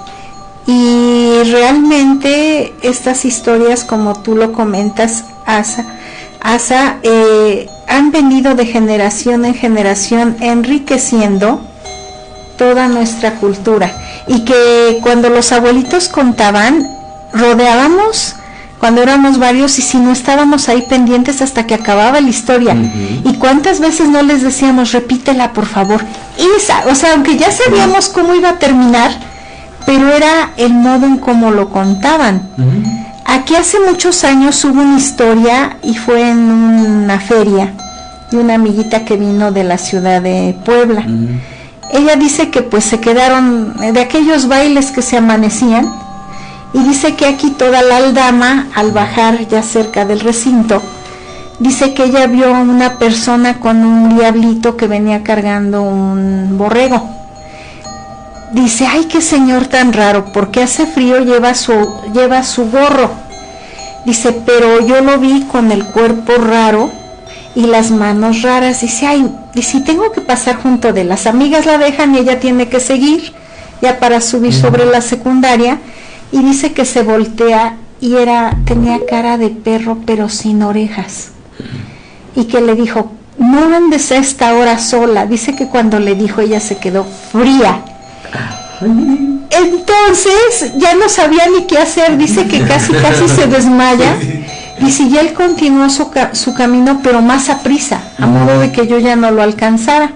Y 0.66 1.42
realmente 1.52 2.74
estas 2.84 3.26
historias, 3.26 3.84
como 3.84 4.22
tú 4.22 4.36
lo 4.36 4.52
comentas, 4.52 5.24
Asa, 5.46 5.86
Asa 6.42 6.98
eh, 7.04 7.70
han 7.88 8.12
venido 8.12 8.56
de 8.56 8.66
generación 8.66 9.46
en 9.46 9.56
generación 9.56 10.36
enriqueciendo 10.42 11.62
toda 12.58 12.88
nuestra 12.88 13.36
cultura. 13.36 13.92
Y 14.28 14.44
que 14.46 15.00
cuando 15.02 15.30
los 15.30 15.52
abuelitos 15.54 16.08
contaban, 16.10 16.86
rodeábamos 17.34 18.36
cuando 18.80 19.02
éramos 19.04 19.38
varios 19.38 19.78
y 19.78 19.82
si 19.82 19.98
no 19.98 20.12
estábamos 20.12 20.70
ahí 20.70 20.84
pendientes 20.90 21.42
hasta 21.42 21.68
que 21.68 21.76
acababa 21.76 22.22
la 22.22 22.30
historia. 22.30 22.76
Y 23.26 23.34
cuántas 23.34 23.80
veces 23.80 24.08
no 24.08 24.24
les 24.24 24.42
decíamos, 24.42 24.94
repítela 24.94 25.52
por 25.52 25.66
favor. 25.66 26.02
Esa, 26.58 26.86
o 26.90 26.96
sea, 26.96 27.14
aunque 27.14 27.38
ya 27.38 27.52
sabíamos 27.52 28.08
cómo 28.08 28.34
iba 28.36 28.50
a 28.50 28.60
terminar, 28.60 29.12
pero 29.86 30.10
era 30.10 30.52
el 30.56 30.74
modo 30.74 31.06
en 31.06 31.18
cómo 31.18 31.52
lo 31.52 31.70
contaban. 31.70 32.48
Aquí 33.26 33.56
hace 33.56 33.80
muchos 33.82 34.24
años 34.24 34.64
hubo 34.64 34.82
una 34.82 34.98
historia 34.98 35.78
y 35.84 35.96
fue 35.96 36.30
en 36.30 36.40
una 36.40 37.20
feria 37.20 37.74
de 38.32 38.38
una 38.38 38.56
amiguita 38.56 39.04
que 39.04 39.18
vino 39.18 39.52
de 39.52 39.66
la 39.66 39.78
ciudad 39.78 40.22
de 40.22 40.56
Puebla. 40.64 41.06
Ella 41.92 42.16
dice 42.16 42.50
que 42.50 42.62
pues 42.62 42.86
se 42.86 43.00
quedaron 43.00 43.76
de 43.94 44.00
aquellos 44.00 44.48
bailes 44.48 44.92
que 44.92 45.02
se 45.02 45.18
amanecían 45.18 45.92
y 46.74 46.80
dice 46.84 47.16
que 47.16 47.26
aquí 47.26 47.52
toda 47.52 47.82
la 47.82 47.98
aldama, 47.98 48.68
al 48.76 48.92
bajar 48.92 49.48
ya 49.48 49.64
cerca 49.64 50.06
del 50.06 50.20
recinto, 50.20 50.82
dice 51.60 51.94
que 51.94 52.06
ella 52.06 52.28
vio 52.28 52.56
a 52.56 52.60
una 52.62 53.00
persona 53.00 53.60
con 53.60 53.84
un 53.84 54.16
diablito 54.16 54.78
que 54.78 54.88
venía 54.88 55.24
cargando 55.24 55.82
un 55.82 56.58
borrego. 56.58 57.10
Dice, 58.52 58.86
ay, 58.88 59.06
qué 59.06 59.22
señor 59.22 59.68
tan 59.68 59.94
raro, 59.94 60.32
porque 60.34 60.62
hace 60.62 60.86
frío 60.86 61.20
lleva 61.24 61.54
su, 61.54 61.74
lleva 62.14 62.44
su 62.44 62.70
gorro. 62.70 63.12
Dice, 64.06 64.32
pero 64.46 64.86
yo 64.86 65.02
lo 65.02 65.20
vi 65.20 65.44
con 65.52 65.72
el 65.72 65.86
cuerpo 65.86 66.34
raro 66.36 66.92
y 67.56 67.68
las 67.68 67.92
manos 67.92 68.42
raras. 68.42 68.82
Dice, 68.82 69.06
ay, 69.08 69.30
si 69.62 69.82
tengo 69.82 70.12
que 70.12 70.22
pasar 70.22 70.56
junto 70.56 70.94
de 70.94 71.04
las 71.04 71.28
amigas 71.28 71.66
la 71.66 71.78
dejan 71.78 72.16
y 72.16 72.20
ella 72.20 72.40
tiene 72.40 72.70
que 72.70 72.80
seguir 72.80 73.34
ya 73.82 74.00
para 74.00 74.22
subir 74.22 74.54
sobre 74.54 74.86
la 74.86 75.02
secundaria 75.02 75.80
y 76.32 76.44
dice 76.44 76.74
que 76.74 76.86
se 76.86 77.04
voltea 77.04 77.78
y 78.02 78.16
era 78.16 78.56
tenía 78.66 79.00
cara 79.08 79.38
de 79.38 79.50
perro 79.50 79.98
pero 80.06 80.30
sin 80.30 80.64
orejas. 80.64 81.30
Y 82.36 82.46
que 82.46 82.62
le 82.62 82.76
dijo 82.76 83.12
no 83.38 83.76
andes 83.76 84.12
a 84.12 84.18
esta 84.18 84.54
hora 84.54 84.80
sola 84.80 85.26
dice 85.26 85.56
que 85.56 85.68
cuando 85.68 86.00
le 86.00 86.16
dijo 86.16 86.42
ella 86.42 86.60
se 86.60 86.78
quedó 86.78 87.06
fría. 87.32 87.84
Entonces 89.52 90.74
ya 90.78 90.94
no 90.96 91.10
sabía 91.10 91.44
ni 91.48 91.66
qué 91.66 91.80
hacer. 91.80 92.18
Dice 92.18 92.48
que 92.48 92.62
casi 92.62 92.94
casi 92.94 93.28
se 93.28 93.48
desmaya. 93.48 94.16
Dice 94.80 95.04
y 95.04 95.18
él 95.18 95.34
continuó 95.34 95.90
su, 95.90 96.10
su 96.34 96.54
camino 96.54 97.02
pero 97.04 97.22
más 97.22 97.50
a 97.50 97.60
prisa 97.60 98.02
a 98.18 98.26
modo 98.26 98.60
de 98.60 98.72
que 98.72 98.88
yo 98.88 98.98
ya 98.98 99.16
no 99.18 99.30
lo 99.32 99.42
alcanzara 99.42 100.14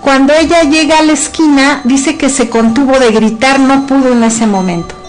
cuando 0.00 0.32
ella 0.32 0.62
llega 0.62 0.98
a 0.98 1.02
la 1.02 1.12
esquina 1.12 1.80
dice 1.84 2.16
que 2.16 2.28
se 2.28 2.48
contuvo 2.48 2.98
de 3.00 3.10
gritar 3.10 3.58
no 3.58 3.86
pudo 3.86 4.12
en 4.12 4.22
ese 4.22 4.46
momento 4.46 5.01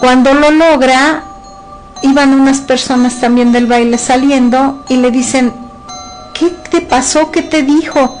cuando 0.00 0.34
lo 0.34 0.50
logra, 0.50 1.24
iban 2.02 2.32
unas 2.32 2.60
personas 2.60 3.20
también 3.20 3.52
del 3.52 3.66
baile 3.66 3.98
saliendo 3.98 4.82
y 4.88 4.96
le 4.96 5.10
dicen, 5.10 5.52
¿qué 6.32 6.50
te 6.70 6.80
pasó? 6.80 7.30
¿Qué 7.30 7.42
te 7.42 7.62
dijo? 7.62 8.16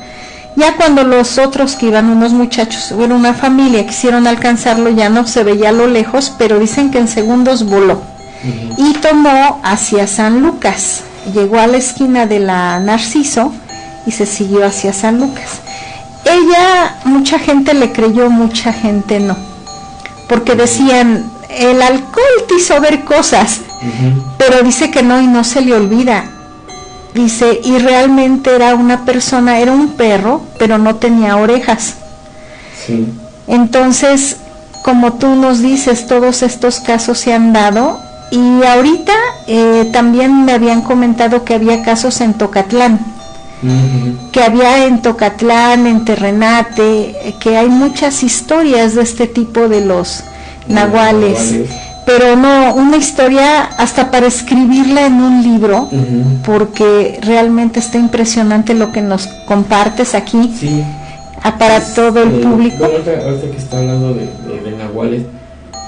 Ya 0.56 0.76
cuando 0.76 1.04
los 1.04 1.38
otros 1.38 1.76
que 1.76 1.86
iban, 1.86 2.10
unos 2.10 2.32
muchachos, 2.32 2.92
bueno, 2.94 3.16
una 3.16 3.32
familia, 3.32 3.86
quisieron 3.86 4.26
alcanzarlo, 4.26 4.90
ya 4.90 5.08
no 5.08 5.26
se 5.26 5.42
veía 5.42 5.70
a 5.70 5.72
lo 5.72 5.86
lejos, 5.86 6.34
pero 6.36 6.58
dicen 6.58 6.90
que 6.90 6.98
en 6.98 7.08
segundos 7.08 7.64
voló. 7.64 8.02
Y 8.76 8.94
tomó 8.94 9.60
hacia 9.62 10.06
San 10.06 10.42
Lucas. 10.42 11.02
Llegó 11.34 11.58
a 11.58 11.66
la 11.66 11.76
esquina 11.76 12.26
de 12.26 12.40
la 12.40 12.80
Narciso 12.80 13.52
y 14.06 14.12
se 14.12 14.26
siguió 14.26 14.64
hacia 14.64 14.92
San 14.92 15.20
Lucas. 15.20 15.60
Ella, 16.24 16.96
mucha 17.04 17.38
gente 17.38 17.74
le 17.74 17.92
creyó, 17.92 18.30
mucha 18.30 18.72
gente 18.72 19.20
no. 19.20 19.36
Porque 20.28 20.54
decían, 20.54 21.30
el 21.58 21.82
alcohol 21.82 22.44
te 22.48 22.54
hizo 22.54 22.80
ver 22.80 23.04
cosas, 23.04 23.60
pero 24.38 24.62
dice 24.62 24.90
que 24.90 25.02
no 25.02 25.20
y 25.20 25.26
no 25.26 25.44
se 25.44 25.60
le 25.60 25.74
olvida. 25.74 26.24
Dice, 27.14 27.60
y 27.64 27.78
realmente 27.78 28.54
era 28.54 28.74
una 28.74 29.04
persona, 29.04 29.58
era 29.58 29.72
un 29.72 29.96
perro, 29.96 30.42
pero 30.58 30.78
no 30.78 30.96
tenía 30.96 31.36
orejas. 31.36 31.94
Entonces, 33.48 34.36
como 34.82 35.14
tú 35.14 35.34
nos 35.34 35.60
dices, 35.60 36.06
todos 36.06 36.42
estos 36.42 36.80
casos 36.80 37.18
se 37.18 37.34
han 37.34 37.52
dado 37.52 37.98
y 38.30 38.64
ahorita 38.64 39.12
eh, 39.48 39.90
también 39.92 40.44
me 40.44 40.52
habían 40.52 40.82
comentado 40.82 41.44
que 41.44 41.54
había 41.54 41.82
casos 41.82 42.20
en 42.20 42.34
Tocatlán, 42.34 43.00
que 44.32 44.42
había 44.42 44.86
en 44.86 45.02
Tocatlán, 45.02 45.86
en 45.86 46.04
Terrenate, 46.04 47.34
que 47.40 47.58
hay 47.58 47.68
muchas 47.68 48.22
historias 48.22 48.94
de 48.94 49.02
este 49.02 49.26
tipo 49.26 49.68
de 49.68 49.84
los 49.84 50.22
nahuales. 50.70 51.56
Pero 52.06 52.34
no, 52.34 52.74
una 52.74 52.96
historia 52.96 53.64
hasta 53.78 54.10
para 54.10 54.26
escribirla 54.26 55.06
en 55.06 55.14
un 55.14 55.42
libro, 55.42 55.88
porque 56.44 57.20
realmente 57.22 57.78
está 57.78 57.98
impresionante 57.98 58.74
lo 58.74 58.90
que 58.90 59.02
nos 59.02 59.26
compartes 59.46 60.14
aquí 60.14 60.50
para 61.58 61.80
todo 61.94 62.22
el 62.22 62.40
eh, 62.40 62.42
público. 62.42 62.76
Bueno, 62.78 62.96
ahorita, 62.96 63.50
que 63.50 63.56
está 63.56 63.78
hablando 63.78 64.14
de, 64.14 64.26
de, 64.62 64.76
nahuales, 64.76 65.22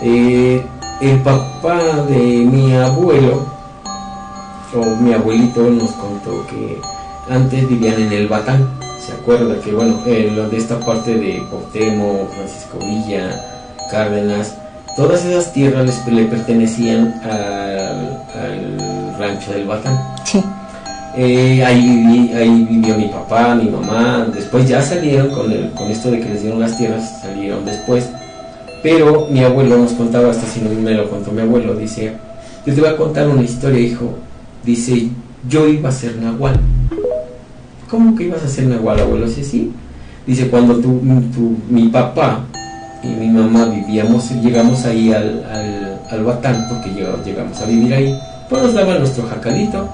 eh, 0.03 0.63
el 1.01 1.19
papá 1.21 1.79
de 2.09 2.17
mi 2.17 2.75
abuelo, 2.75 3.47
o 4.75 4.85
mi 4.97 5.13
abuelito, 5.13 5.63
nos 5.71 5.91
contó 5.93 6.47
que 6.47 6.79
antes 7.29 7.69
vivían 7.69 8.01
en 8.01 8.13
el 8.13 8.29
Batán. 8.29 8.67
¿Se 9.05 9.13
acuerda 9.13 9.61
que, 9.61 9.73
bueno, 9.73 9.99
eh, 10.07 10.31
de 10.51 10.57
esta 10.57 10.79
parte 10.79 11.17
de 11.17 11.43
Portemo, 11.51 12.29
Francisco 12.35 12.79
Villa, 12.79 13.41
Cárdenas, 13.91 14.57
Todas 14.97 15.25
esas 15.25 15.53
tierras 15.55 16.07
le 16.07 16.25
pertenecían 16.25 17.15
al, 17.25 18.19
rancho 19.19 19.53
del 19.53 19.65
Batán. 19.65 19.99
Sí. 20.25 20.43
Eh, 21.17 21.65
ahí, 21.65 22.31
ahí 22.35 22.67
vivió 22.69 22.97
mi 22.97 23.09
papá, 23.09 23.55
mi 23.55 23.71
mamá, 23.71 24.27
después 24.35 24.69
ya 24.69 24.83
salieron 24.83 25.31
con, 25.31 25.51
el, 25.51 25.71
con 25.73 25.91
esto 25.91 26.11
de 26.11 26.21
que 26.21 26.29
les 26.29 26.43
dieron 26.43 26.61
las 26.61 26.77
tierras, 26.77 27.21
salieron 27.23 27.65
después. 27.65 28.11
Pero 28.83 29.29
mi 29.31 29.43
abuelo 29.43 29.79
nos 29.79 29.93
contaba, 29.93 30.31
hasta 30.31 30.47
si 30.47 30.61
no 30.61 30.71
me 30.71 30.93
lo 30.93 31.09
contó 31.09 31.31
mi 31.33 31.41
abuelo, 31.41 31.75
dice, 31.75 32.13
yo 32.67 32.75
te 32.75 32.81
voy 32.81 32.91
a 32.91 32.97
contar 32.97 33.29
una 33.29 33.43
historia, 33.43 33.81
hijo. 33.81 34.11
Dice, 34.63 35.09
yo 35.49 35.69
iba 35.69 35.89
a 35.89 35.93
ser 35.93 36.17
nahual. 36.17 36.61
¿Cómo 37.91 38.15
que 38.15 38.25
ibas 38.25 38.43
a 38.43 38.49
ser 38.49 38.67
nahual, 38.67 39.01
abuelo? 39.01 39.29
Sí, 39.29 39.43
sí. 39.43 39.73
Dice, 40.27 40.49
cuando 40.49 40.77
tu, 40.77 41.01
tu, 41.35 41.57
mi 41.69 41.89
papá 41.89 42.45
y 43.03 43.09
mi 43.09 43.29
mamá 43.29 43.67
vivíamos, 43.67 44.31
llegamos 44.31 44.85
ahí 44.85 45.13
al, 45.13 45.45
al, 46.11 46.25
Batán, 46.25 46.67
porque 46.69 46.91
llegamos 46.91 47.61
a 47.61 47.65
vivir 47.67 47.93
ahí, 47.95 48.19
pues 48.49 48.63
nos 48.63 48.75
daban 48.75 48.99
nuestro 48.99 49.27
jacalito 49.27 49.89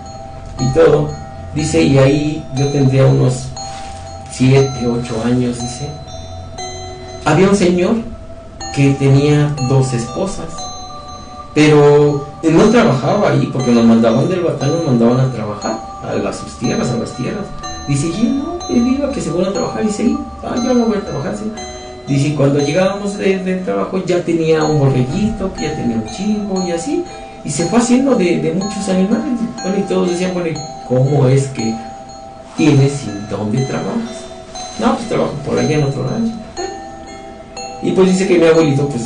y 0.58 0.74
todo. 0.74 1.10
Dice, 1.54 1.82
y 1.82 1.96
ahí 1.96 2.44
yo 2.56 2.66
tendría 2.68 3.06
unos 3.06 3.48
7, 4.30 4.86
8 4.86 5.22
años, 5.24 5.60
dice. 5.60 5.88
Había 7.24 7.48
un 7.48 7.56
señor 7.56 7.94
que 8.74 8.94
tenía 8.94 9.54
dos 9.68 9.92
esposas, 9.92 10.50
pero 11.54 12.26
no 12.42 12.64
trabajaba 12.70 13.30
ahí, 13.30 13.48
porque 13.52 13.72
nos 13.72 13.84
mandaban 13.84 14.28
del 14.28 14.40
Batán, 14.40 14.72
nos 14.72 14.84
mandaban 14.84 15.20
a 15.20 15.32
trabajar 15.32 15.78
a 16.02 16.14
las 16.14 16.36
sus 16.36 16.58
tierras, 16.58 16.90
a 16.90 16.96
las 16.96 17.12
tierras. 17.12 17.44
Dice, 17.86 18.08
y 18.08 18.24
no, 18.24 18.58
y 18.68 18.80
digo 18.80 19.10
que 19.12 19.20
se 19.20 19.30
vuelve 19.30 19.48
a 19.48 19.52
trabajar 19.54 19.84
y 19.84 19.90
sí, 19.90 20.18
ah, 20.44 20.54
yo 20.62 20.74
no 20.74 20.84
voy 20.84 20.98
a 20.98 21.00
trabajar, 21.00 21.34
sí. 21.36 21.50
Dice, 22.08 22.34
cuando 22.34 22.58
llegábamos 22.60 23.18
del 23.18 23.44
de 23.44 23.56
trabajo 23.56 24.02
ya 24.06 24.22
tenía 24.22 24.64
un 24.64 24.78
borreguito, 24.78 25.52
ya 25.60 25.76
tenía 25.76 25.96
un 25.96 26.06
chivo 26.06 26.64
y 26.66 26.70
así, 26.70 27.04
y 27.44 27.50
se 27.50 27.66
fue 27.66 27.78
haciendo 27.78 28.14
de, 28.14 28.40
de 28.40 28.52
muchos 28.54 28.88
animales. 28.88 29.38
Bueno, 29.62 29.78
y 29.78 29.82
todos 29.82 30.10
decían, 30.10 30.32
bueno, 30.32 30.58
¿cómo 30.88 31.28
es 31.28 31.48
que 31.48 31.74
tienes 32.56 33.04
y 33.04 33.30
dónde 33.30 33.62
trabajas? 33.66 34.24
No, 34.80 34.94
pues 34.94 35.08
trabajo 35.08 35.34
por 35.44 35.58
allá 35.58 35.76
en 35.76 35.84
otro 35.84 36.08
rancho. 36.08 36.32
Y 37.82 37.92
pues 37.92 38.08
dice 38.08 38.26
que 38.26 38.38
mi 38.38 38.46
abuelito, 38.46 38.88
pues, 38.88 39.02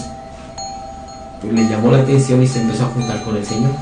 pues 1.40 1.52
le 1.52 1.68
llamó 1.68 1.90
la 1.90 1.98
atención 1.98 2.40
y 2.40 2.46
se 2.46 2.60
empezó 2.60 2.84
a 2.84 2.88
juntar 2.90 3.20
con 3.24 3.36
el 3.36 3.44
señor. 3.44 3.72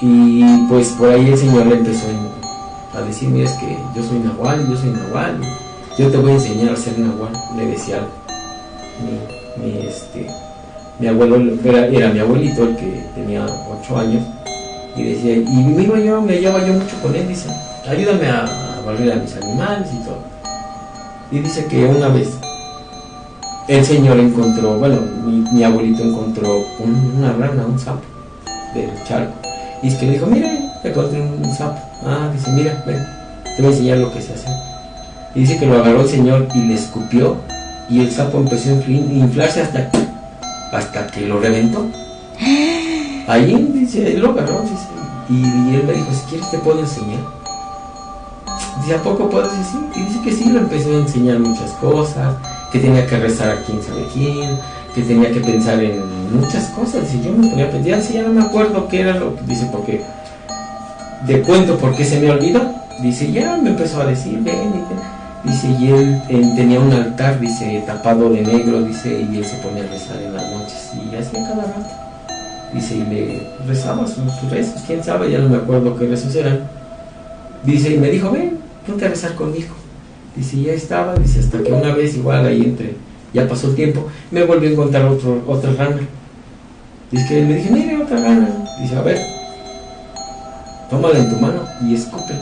Y 0.00 0.42
pues 0.68 0.88
por 0.88 1.10
ahí 1.10 1.28
el 1.28 1.38
señor 1.38 1.66
le 1.66 1.76
empezó 1.76 2.06
a 2.92 3.02
decir, 3.02 3.28
mira, 3.28 3.48
es 3.48 3.56
que 3.56 3.78
yo 3.94 4.02
soy 4.02 4.18
Nahual, 4.18 4.68
yo 4.68 4.76
soy 4.76 4.90
Nahual 4.90 5.40
yo 5.98 6.10
te 6.10 6.16
voy 6.16 6.32
a 6.32 6.34
enseñar 6.34 6.72
a 6.72 6.76
ser 6.76 6.98
nahual, 6.98 7.32
le 7.56 7.66
decía 7.66 8.00
mi, 9.00 9.64
mi, 9.64 9.86
este, 9.86 10.26
mi 10.98 11.06
abuelo, 11.06 11.56
era, 11.64 11.86
era, 11.86 12.10
mi 12.10 12.18
abuelito 12.18 12.64
el 12.64 12.76
que 12.76 13.04
tenía 13.14 13.46
ocho 13.46 13.98
años, 13.98 14.22
y 14.96 15.02
decía, 15.04 15.36
y 15.36 15.42
me 15.42 15.82
iba 15.82 15.98
yo, 15.98 16.20
me 16.20 16.40
llevaba 16.40 16.66
yo 16.66 16.72
mucho 16.72 16.96
con 17.02 17.14
él, 17.14 17.28
dice, 17.28 17.48
ayúdame 17.88 18.28
a, 18.28 18.44
a 18.44 18.90
a 18.90 19.16
mis 19.16 19.36
animales 19.36 19.88
y 19.92 20.04
todo. 20.04 20.18
Y 21.30 21.38
dice 21.38 21.64
que 21.66 21.84
una 21.84 22.08
vez 22.08 22.28
el 23.68 23.84
señor 23.84 24.18
encontró, 24.18 24.78
bueno, 24.78 25.00
mi, 25.52 25.64
abuelito 25.64 26.02
encontró 26.02 26.64
una 26.80 27.32
rana, 27.32 27.66
un 27.66 27.78
sapo 27.78 28.02
del 28.74 28.90
charco. 29.04 29.32
Y 29.82 29.88
es 29.88 29.94
que 29.94 30.06
le 30.06 30.12
dijo, 30.12 30.26
mira, 30.26 30.50
encontré 30.82 31.20
un 31.20 31.54
sapo. 31.54 31.80
Ah, 32.04 32.30
dice, 32.32 32.50
mira, 32.52 32.82
ven, 32.86 33.04
te 33.56 33.62
voy 33.62 33.66
a 33.66 33.74
enseñar 33.74 33.98
lo 33.98 34.12
que 34.12 34.20
se 34.20 34.34
hace. 34.34 34.73
Y 35.34 35.40
dice 35.40 35.58
que 35.58 35.66
lo 35.66 35.78
agarró 35.78 36.02
el 36.02 36.08
Señor 36.08 36.48
y 36.54 36.58
le 36.60 36.74
escupió 36.74 37.36
y 37.88 38.00
el 38.00 38.10
sapo 38.10 38.38
empezó 38.38 38.70
a 38.70 38.90
inflarse 38.90 39.62
hasta, 39.62 39.90
hasta 40.72 41.06
que 41.08 41.22
lo 41.22 41.40
reventó. 41.40 41.86
Allí, 43.26 43.54
dice, 43.72 44.16
lo 44.18 44.30
agarró, 44.30 44.62
dice, 44.62 44.86
y, 45.28 45.74
él 45.74 45.84
me 45.86 45.94
dijo, 45.94 46.12
si 46.12 46.30
quieres 46.30 46.50
te 46.50 46.58
puedo 46.58 46.80
enseñar. 46.80 47.20
Dice, 48.80 48.94
¿a 48.94 49.02
poco 49.02 49.28
puedo 49.28 49.48
decir? 49.48 49.80
Y 49.96 50.02
dice 50.02 50.20
que 50.22 50.32
sí, 50.32 50.50
lo 50.50 50.60
empezó 50.60 50.90
a 50.90 51.00
enseñar 51.00 51.38
muchas 51.38 51.70
cosas, 51.72 52.34
que 52.70 52.78
tenía 52.78 53.06
que 53.06 53.18
rezar 53.18 53.50
a 53.50 53.62
quién 53.62 53.82
sabe 53.82 54.06
quién, 54.12 54.58
que 54.94 55.02
tenía 55.02 55.32
que 55.32 55.40
pensar 55.40 55.82
en 55.82 56.00
muchas 56.38 56.66
cosas. 56.70 57.12
Y 57.14 57.22
yo 57.22 57.32
me 57.32 57.48
ponía 57.48 57.66
a 57.66 57.70
pensar, 57.70 58.12
ya 58.12 58.22
no 58.22 58.32
me 58.32 58.42
acuerdo 58.42 58.88
qué 58.88 59.00
era 59.00 59.14
lo 59.18 59.34
que 59.36 59.42
dice, 59.42 59.68
porque 59.72 60.02
de 61.26 61.40
cuento 61.42 61.78
porque 61.78 62.04
se 62.04 62.20
me 62.20 62.30
olvidó. 62.30 62.60
Dice, 63.02 63.32
ya 63.32 63.56
me 63.56 63.70
empezó 63.70 64.02
a 64.02 64.06
decir, 64.06 64.34
ven, 64.42 64.72
ven. 64.72 65.23
Dice, 65.44 65.68
y 65.78 65.88
él, 65.88 66.22
tenía 66.56 66.80
un 66.80 66.90
altar, 66.90 67.38
dice, 67.38 67.82
tapado 67.86 68.30
de 68.30 68.40
negro, 68.40 68.82
dice, 68.82 69.26
y 69.30 69.36
él 69.36 69.44
se 69.44 69.56
ponía 69.56 69.84
a 69.84 69.88
rezar 69.88 70.16
en 70.22 70.32
las 70.32 70.50
noches, 70.50 70.90
y 70.94 71.14
hacía 71.14 71.46
cada 71.46 71.64
rato. 71.64 71.90
Dice, 72.72 72.94
y 72.96 73.04
le 73.04 73.46
rezaba 73.66 74.06
sus, 74.06 74.50
rezos, 74.50 74.80
quién 74.86 75.04
sabe, 75.04 75.30
ya 75.30 75.40
no 75.40 75.50
me 75.50 75.58
acuerdo 75.58 75.96
qué 75.98 76.06
rezos 76.06 76.34
eran. 76.34 76.60
Dice, 77.62 77.94
y 77.94 77.98
me 77.98 78.10
dijo, 78.10 78.30
ven, 78.30 78.58
ponte 78.86 79.04
a 79.04 79.08
rezar 79.08 79.34
conmigo. 79.34 79.74
Dice, 80.34 80.62
ya 80.62 80.72
estaba, 80.72 81.14
dice, 81.14 81.40
hasta 81.40 81.62
que 81.62 81.72
una 81.72 81.94
vez, 81.94 82.16
igual 82.16 82.46
ahí 82.46 82.62
entre, 82.62 82.96
ya 83.34 83.46
pasó 83.46 83.68
el 83.68 83.74
tiempo, 83.74 84.08
me 84.30 84.44
volvió 84.44 84.70
a 84.70 84.72
encontrar 84.72 85.04
otro, 85.04 85.42
otra 85.46 85.72
rana. 85.74 86.00
Dice 87.10 87.28
que 87.28 87.44
le 87.44 87.54
dije, 87.56 87.70
mire, 87.70 88.02
otra 88.02 88.16
rana. 88.18 88.48
Dice, 88.80 88.96
a 88.96 89.02
ver, 89.02 89.18
tómala 90.88 91.18
en 91.18 91.28
tu 91.28 91.36
mano 91.36 91.62
y 91.86 91.94
escupe. 91.94 92.34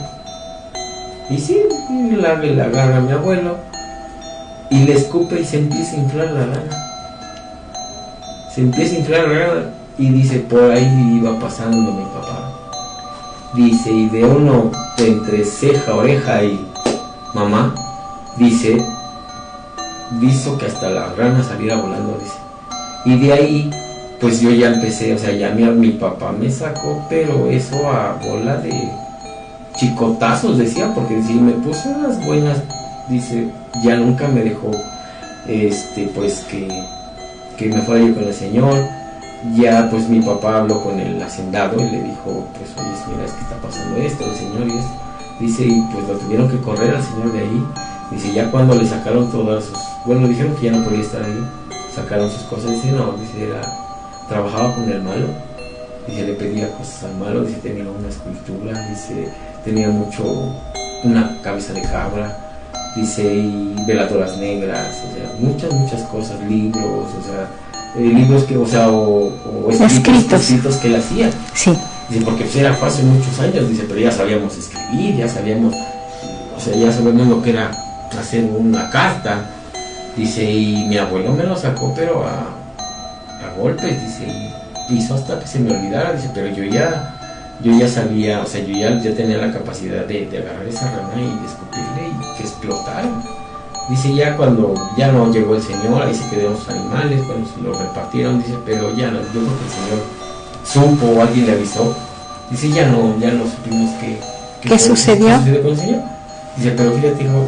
Y 1.29 1.37
sí, 1.37 1.57
la, 2.17 2.35
la 2.35 2.63
agarra 2.65 2.99
mi 2.99 3.11
abuelo 3.11 3.57
y 4.69 4.85
le 4.85 4.93
escupe 4.93 5.39
y 5.39 5.45
se 5.45 5.59
empieza 5.59 5.95
a 5.95 5.99
inflar 5.99 6.31
la 6.31 6.45
rana. 6.45 7.73
Se 8.53 8.61
empieza 8.61 8.95
a 8.95 8.99
inflar 8.99 9.27
la 9.27 9.39
rana 9.39 9.65
y 9.97 10.09
dice, 10.09 10.39
por 10.39 10.71
ahí 10.71 11.17
iba 11.17 11.39
pasando 11.39 11.91
mi 11.91 12.03
papá. 12.05 12.51
Dice, 13.53 13.91
y 13.91 14.09
de 14.09 14.25
uno 14.25 14.71
entre 14.97 15.45
ceja, 15.45 15.95
oreja 15.95 16.43
y 16.43 16.59
mamá, 17.33 17.73
dice, 18.37 18.83
visto 20.19 20.57
que 20.57 20.65
hasta 20.65 20.89
la 20.89 21.13
rana 21.13 21.43
saliera 21.43 21.77
volando, 21.77 22.17
dice. 22.19 22.37
Y 23.05 23.19
de 23.19 23.33
ahí, 23.33 23.71
pues 24.19 24.41
yo 24.41 24.49
ya 24.51 24.73
empecé, 24.73 25.13
o 25.13 25.17
sea, 25.17 25.31
ya 25.31 25.51
mi, 25.51 25.63
mi 25.63 25.91
papá 25.91 26.31
me 26.31 26.49
sacó, 26.49 27.05
pero 27.09 27.47
eso 27.47 27.75
a 27.91 28.13
bola 28.23 28.57
de 28.57 29.02
chicotazos, 29.75 30.57
decía, 30.57 30.93
porque 30.93 31.21
si 31.23 31.33
me 31.33 31.53
puse 31.53 31.89
unas 31.89 32.23
buenas, 32.25 32.57
dice, 33.09 33.49
ya 33.83 33.95
nunca 33.95 34.27
me 34.27 34.43
dejó, 34.43 34.71
este, 35.47 36.07
pues 36.15 36.45
que, 36.49 36.67
que 37.57 37.69
me 37.69 37.81
fuera 37.81 38.05
yo 38.05 38.13
con 38.13 38.23
el 38.23 38.33
Señor. 38.33 38.73
Ya 39.57 39.89
pues 39.89 40.07
mi 40.07 40.21
papá 40.21 40.59
habló 40.59 40.81
con 40.81 40.97
el 40.97 41.21
hacendado 41.21 41.75
y 41.75 41.91
le 41.91 42.01
dijo, 42.01 42.47
pues 42.57 42.69
oye, 42.77 43.11
mira, 43.11 43.25
es 43.25 43.31
que 43.33 43.41
está 43.41 43.57
pasando 43.57 43.97
esto, 43.97 44.23
el 44.23 44.35
Señor 44.37 44.67
y 44.67 44.77
esto. 44.77 44.93
Dice, 45.39 45.65
y 45.65 45.81
pues 45.91 46.07
lo 46.07 46.13
tuvieron 46.15 46.49
que 46.49 46.57
correr 46.59 46.95
al 46.95 47.03
Señor 47.03 47.33
de 47.33 47.39
ahí. 47.39 47.65
Dice, 48.11 48.33
ya 48.33 48.49
cuando 48.49 48.73
le 48.75 48.85
sacaron 48.87 49.29
todas 49.31 49.65
sus, 49.65 49.77
bueno, 50.05 50.29
dijeron 50.29 50.55
que 50.55 50.67
ya 50.67 50.71
no 50.71 50.85
podía 50.85 51.01
estar 51.01 51.21
ahí, 51.21 51.45
sacaron 51.93 52.29
sus 52.31 52.43
cosas. 52.43 52.71
Dice, 52.71 52.93
no, 52.93 53.11
dice, 53.17 53.49
era, 53.49 53.61
trabajaba 54.29 54.75
con 54.75 54.89
el 54.89 55.01
malo. 55.01 55.27
Dice, 56.07 56.25
le 56.25 56.33
pedía 56.35 56.71
cosas 56.77 57.03
al 57.03 57.15
malo, 57.17 57.43
dice, 57.43 57.59
tenía 57.59 57.83
una 57.83 58.07
escultura, 58.07 58.87
dice, 58.87 59.27
tenía 59.63 59.89
mucho, 59.89 60.23
una 61.03 61.37
cabeza 61.41 61.73
de 61.73 61.81
cabra, 61.81 62.37
dice, 62.95 63.23
y 63.23 63.75
veladoras 63.87 64.37
negras, 64.37 64.95
o 65.09 65.15
sea, 65.15 65.31
muchas, 65.39 65.71
muchas 65.73 66.01
cosas, 66.03 66.39
libros, 66.47 67.09
o 67.19 67.23
sea, 67.23 67.47
eh, 67.95 68.01
libros 68.01 68.43
que, 68.43 68.57
o 68.57 68.67
sea, 68.67 68.89
o, 68.89 69.31
escritos, 69.69 70.41
escritos. 70.41 70.75
que 70.77 70.87
él 70.87 70.95
hacía. 70.95 71.31
Sí. 71.53 71.73
Dice, 72.09 72.25
porque 72.25 72.43
pues, 72.43 72.55
era 72.55 72.77
hace 72.81 73.03
muchos 73.03 73.39
años, 73.39 73.69
dice, 73.69 73.85
pero 73.87 73.99
ya 73.99 74.11
sabíamos 74.11 74.57
escribir, 74.57 75.17
ya 75.17 75.27
sabíamos, 75.27 75.73
o 75.73 76.59
sea, 76.59 76.75
ya 76.75 76.91
sabíamos 76.91 77.27
lo 77.27 77.41
que 77.41 77.51
era 77.51 77.71
hacer 78.19 78.43
una 78.43 78.89
carta. 78.89 79.49
Dice, 80.15 80.43
y 80.43 80.85
mi 80.87 80.97
abuelo 80.97 81.33
me 81.33 81.43
lo 81.43 81.55
sacó, 81.55 81.91
pero 81.95 82.23
a, 82.23 82.41
a 83.45 83.57
golpes, 83.57 83.99
dice, 83.99 84.27
y 84.89 84.97
hizo 84.97 85.15
hasta 85.15 85.39
que 85.39 85.47
se 85.47 85.59
me 85.59 85.71
olvidara, 85.71 86.13
dice, 86.13 86.29
pero 86.33 86.53
yo 86.53 86.63
ya 86.65 87.12
yo 87.63 87.71
ya 87.79 87.87
sabía, 87.87 88.41
o 88.41 88.45
sea, 88.45 88.61
yo 88.61 88.75
ya, 88.75 89.01
ya 89.01 89.15
tenía 89.15 89.37
la 89.37 89.51
capacidad 89.51 90.05
de, 90.05 90.27
agarrar 90.37 90.67
esa 90.67 90.91
rana 90.91 91.13
y 91.15 91.39
de 91.39 91.45
escupirle 91.45 92.09
y 92.09 92.37
que 92.37 92.43
explotara. 92.43 93.09
Dice, 93.89 94.13
ya 94.13 94.35
cuando 94.35 94.73
ya 94.97 95.11
no 95.11 95.31
llegó 95.31 95.55
el 95.55 95.61
Señor, 95.61 96.01
ahí 96.01 96.13
se 96.13 96.29
quedaron 96.29 96.53
los 96.53 96.69
animales, 96.69 97.25
bueno, 97.25 97.45
se 97.45 97.61
lo 97.61 97.73
repartieron, 97.73 98.39
dice, 98.39 98.55
pero 98.65 98.93
ya 98.95 99.11
no, 99.11 99.19
yo 99.19 99.41
creo 99.41 99.57
que 99.57 99.65
el 99.65 99.71
Señor 99.71 99.99
supo 100.65 101.05
o 101.07 101.21
alguien 101.21 101.47
le 101.47 101.53
avisó. 101.53 101.95
Dice, 102.49 102.69
ya 102.69 102.87
no, 102.87 103.17
ya 103.19 103.31
no 103.31 103.45
supimos 103.45 103.91
qué, 103.99 104.19
qué, 104.61 104.79
sucedió? 104.79 105.27
con 105.61 105.71
el 105.71 105.77
Señor. 105.77 106.01
Dice, 106.57 106.71
pero 106.75 106.91
fíjate, 106.91 107.23
hijo, 107.23 107.47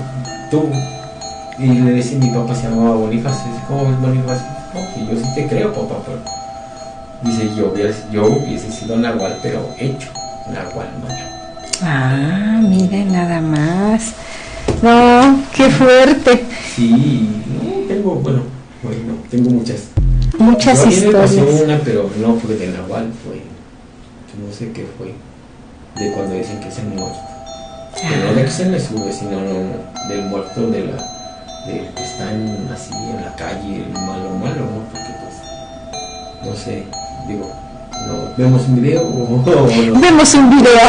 tú, 0.49 0.69
y 1.59 1.67
le 1.67 1.91
decía, 1.91 2.17
mi 2.19 2.29
papá 2.29 2.55
se 2.55 2.69
llamaba 2.69 2.95
Bonifacio, 2.95 3.51
dice, 3.51 3.63
¿cómo 3.67 3.91
es 3.91 3.99
Bonifacio? 3.99 4.47
No, 4.73 5.11
yo 5.11 5.19
sí 5.19 5.35
te 5.35 5.47
creo, 5.47 5.73
papá, 5.73 5.95
pero 6.05 6.44
Dice, 7.23 7.49
yo, 7.55 7.73
yo 8.11 8.25
hubiese 8.25 8.71
sido 8.71 8.97
Nahual, 8.97 9.37
pero 9.41 9.73
hecho 9.79 10.09
Nahual 10.53 10.87
malo. 11.01 11.35
Ah, 11.81 12.59
mire 12.61 13.05
nada 13.05 13.41
más. 13.41 14.13
No, 14.81 15.39
qué 15.53 15.69
fuerte. 15.69 16.45
Sí, 16.75 17.29
no, 17.47 17.87
tengo, 17.87 18.15
bueno, 18.15 18.41
bueno, 18.83 19.15
tengo 19.29 19.49
muchas. 19.49 19.85
Muchas 20.37 20.85
historias. 20.85 21.31
Me 21.31 21.63
una, 21.63 21.79
pero 21.79 22.09
no 22.21 22.35
fue 22.35 22.55
de 22.55 22.67
Nahual, 22.67 23.11
fue, 23.25 23.41
no 24.45 24.53
sé 24.53 24.71
qué 24.71 24.85
fue, 24.97 25.13
de 25.95 26.11
cuando 26.13 26.35
dicen 26.35 26.59
que 26.59 26.67
es 26.67 26.79
el 26.79 26.87
muerto. 26.87 27.19
Pero 27.95 28.27
no 28.27 28.33
de 28.33 28.43
que 28.43 28.51
se 28.51 28.65
me 28.65 28.79
sube, 28.79 29.11
sino 29.11 29.39
no, 29.41 30.09
del 30.09 30.25
muerto 30.25 30.69
de 30.69 30.85
la, 30.85 30.97
de 31.65 31.89
que 31.95 32.03
están 32.03 32.67
así 32.73 32.93
en 32.93 33.21
la 33.21 33.33
calle, 33.35 33.83
el 33.83 33.91
malo 33.93 34.29
malo, 34.37 34.65
¿no? 34.65 34.83
Porque 34.91 35.09
pues, 35.23 35.35
no 36.45 36.55
sé, 36.55 36.83
Digo, 37.27 37.51
¿vemos 38.37 38.63
un 38.67 38.81
video 38.81 39.01
o, 39.03 39.43
Vemos 39.99 40.33
un 40.33 40.49
video. 40.49 40.79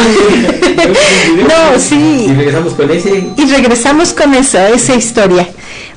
no, 1.48 1.78
sí. 1.78 2.26
Y 2.28 2.34
regresamos 2.34 2.74
con 2.74 2.90
ese. 2.90 3.30
Y 3.36 3.44
regresamos 3.46 4.12
con 4.12 4.34
eso, 4.34 4.58
esa 4.58 4.94
historia. 4.94 5.48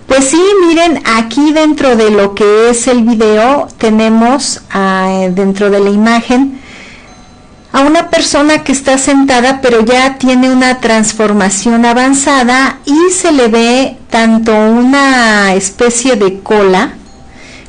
Pues 0.07 0.25
sí, 0.25 0.41
miren, 0.67 1.03
aquí 1.05 1.53
dentro 1.53 1.95
de 1.95 2.09
lo 2.09 2.33
que 2.33 2.71
es 2.71 2.87
el 2.87 3.03
video 3.03 3.67
tenemos 3.77 4.61
ah, 4.71 5.27
dentro 5.29 5.69
de 5.69 5.79
la 5.79 5.89
imagen 5.91 6.59
a 7.71 7.81
una 7.81 8.09
persona 8.09 8.63
que 8.63 8.71
está 8.71 8.97
sentada 8.97 9.61
pero 9.61 9.85
ya 9.85 10.17
tiene 10.17 10.49
una 10.49 10.79
transformación 10.79 11.85
avanzada 11.85 12.79
y 12.85 13.11
se 13.11 13.31
le 13.31 13.47
ve 13.47 13.97
tanto 14.09 14.51
una 14.55 15.53
especie 15.53 16.15
de 16.15 16.39
cola 16.39 16.93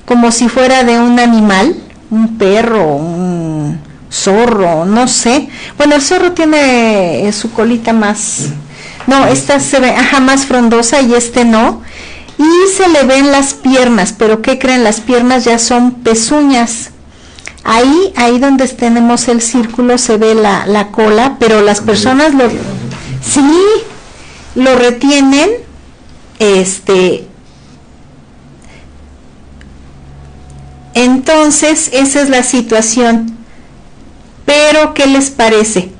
como 0.06 0.32
si 0.32 0.48
fuera 0.48 0.84
de 0.84 0.98
un 0.98 1.20
animal 1.20 1.76
un 2.10 2.36
perro, 2.38 2.96
un 2.96 3.80
zorro, 4.10 4.84
no 4.84 5.08
sé. 5.08 5.48
Bueno, 5.76 5.94
el 5.94 6.02
zorro 6.02 6.32
tiene 6.32 7.30
su 7.32 7.52
colita 7.52 7.92
más, 7.92 8.48
No, 9.06 9.26
esta 9.26 9.60
se 9.60 9.80
ve 9.80 9.90
ajá, 9.90 10.20
más 10.20 10.46
frondosa 10.46 11.00
y 11.00 11.14
este 11.14 11.44
no. 11.44 11.82
Y 12.38 12.76
se 12.76 12.88
le 12.88 13.04
ven 13.04 13.30
las 13.30 13.54
piernas, 13.54 14.14
pero 14.16 14.40
¿qué 14.40 14.58
creen? 14.58 14.82
Las 14.82 15.00
piernas 15.00 15.44
ya 15.44 15.58
son 15.58 15.92
pezuñas. 15.92 16.90
Ahí, 17.64 18.12
ahí 18.16 18.38
donde 18.38 18.66
tenemos 18.68 19.28
el 19.28 19.42
círculo 19.42 19.98
se 19.98 20.16
ve 20.16 20.34
la, 20.34 20.66
la 20.66 20.88
cola, 20.88 21.36
pero 21.38 21.60
las 21.60 21.80
personas 21.80 22.34
lo, 22.34 22.48
sí, 23.22 23.42
lo 24.54 24.76
retienen, 24.76 25.50
este, 26.38 27.28
entonces 30.94 31.90
esa 31.92 32.22
es 32.22 32.28
la 32.28 32.42
situación. 32.42 33.36
Pero, 34.44 34.94
¿qué 34.94 35.06
les 35.06 35.30
parece? 35.30 35.92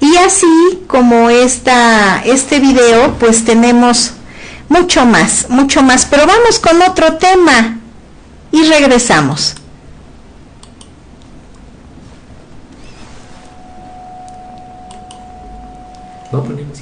Y 0.00 0.16
así 0.16 0.82
como 0.86 1.30
esta, 1.30 2.22
este 2.24 2.58
video, 2.58 3.14
pues 3.18 3.44
tenemos 3.44 4.12
mucho 4.68 5.04
más, 5.04 5.46
mucho 5.48 5.82
más. 5.82 6.06
Pero 6.06 6.26
vamos 6.26 6.58
con 6.58 6.80
otro 6.82 7.14
tema 7.14 7.78
y 8.52 8.62
regresamos. 8.64 9.54
¿Puedo 16.30 16.44
poner 16.44 16.64
música? 16.64 16.73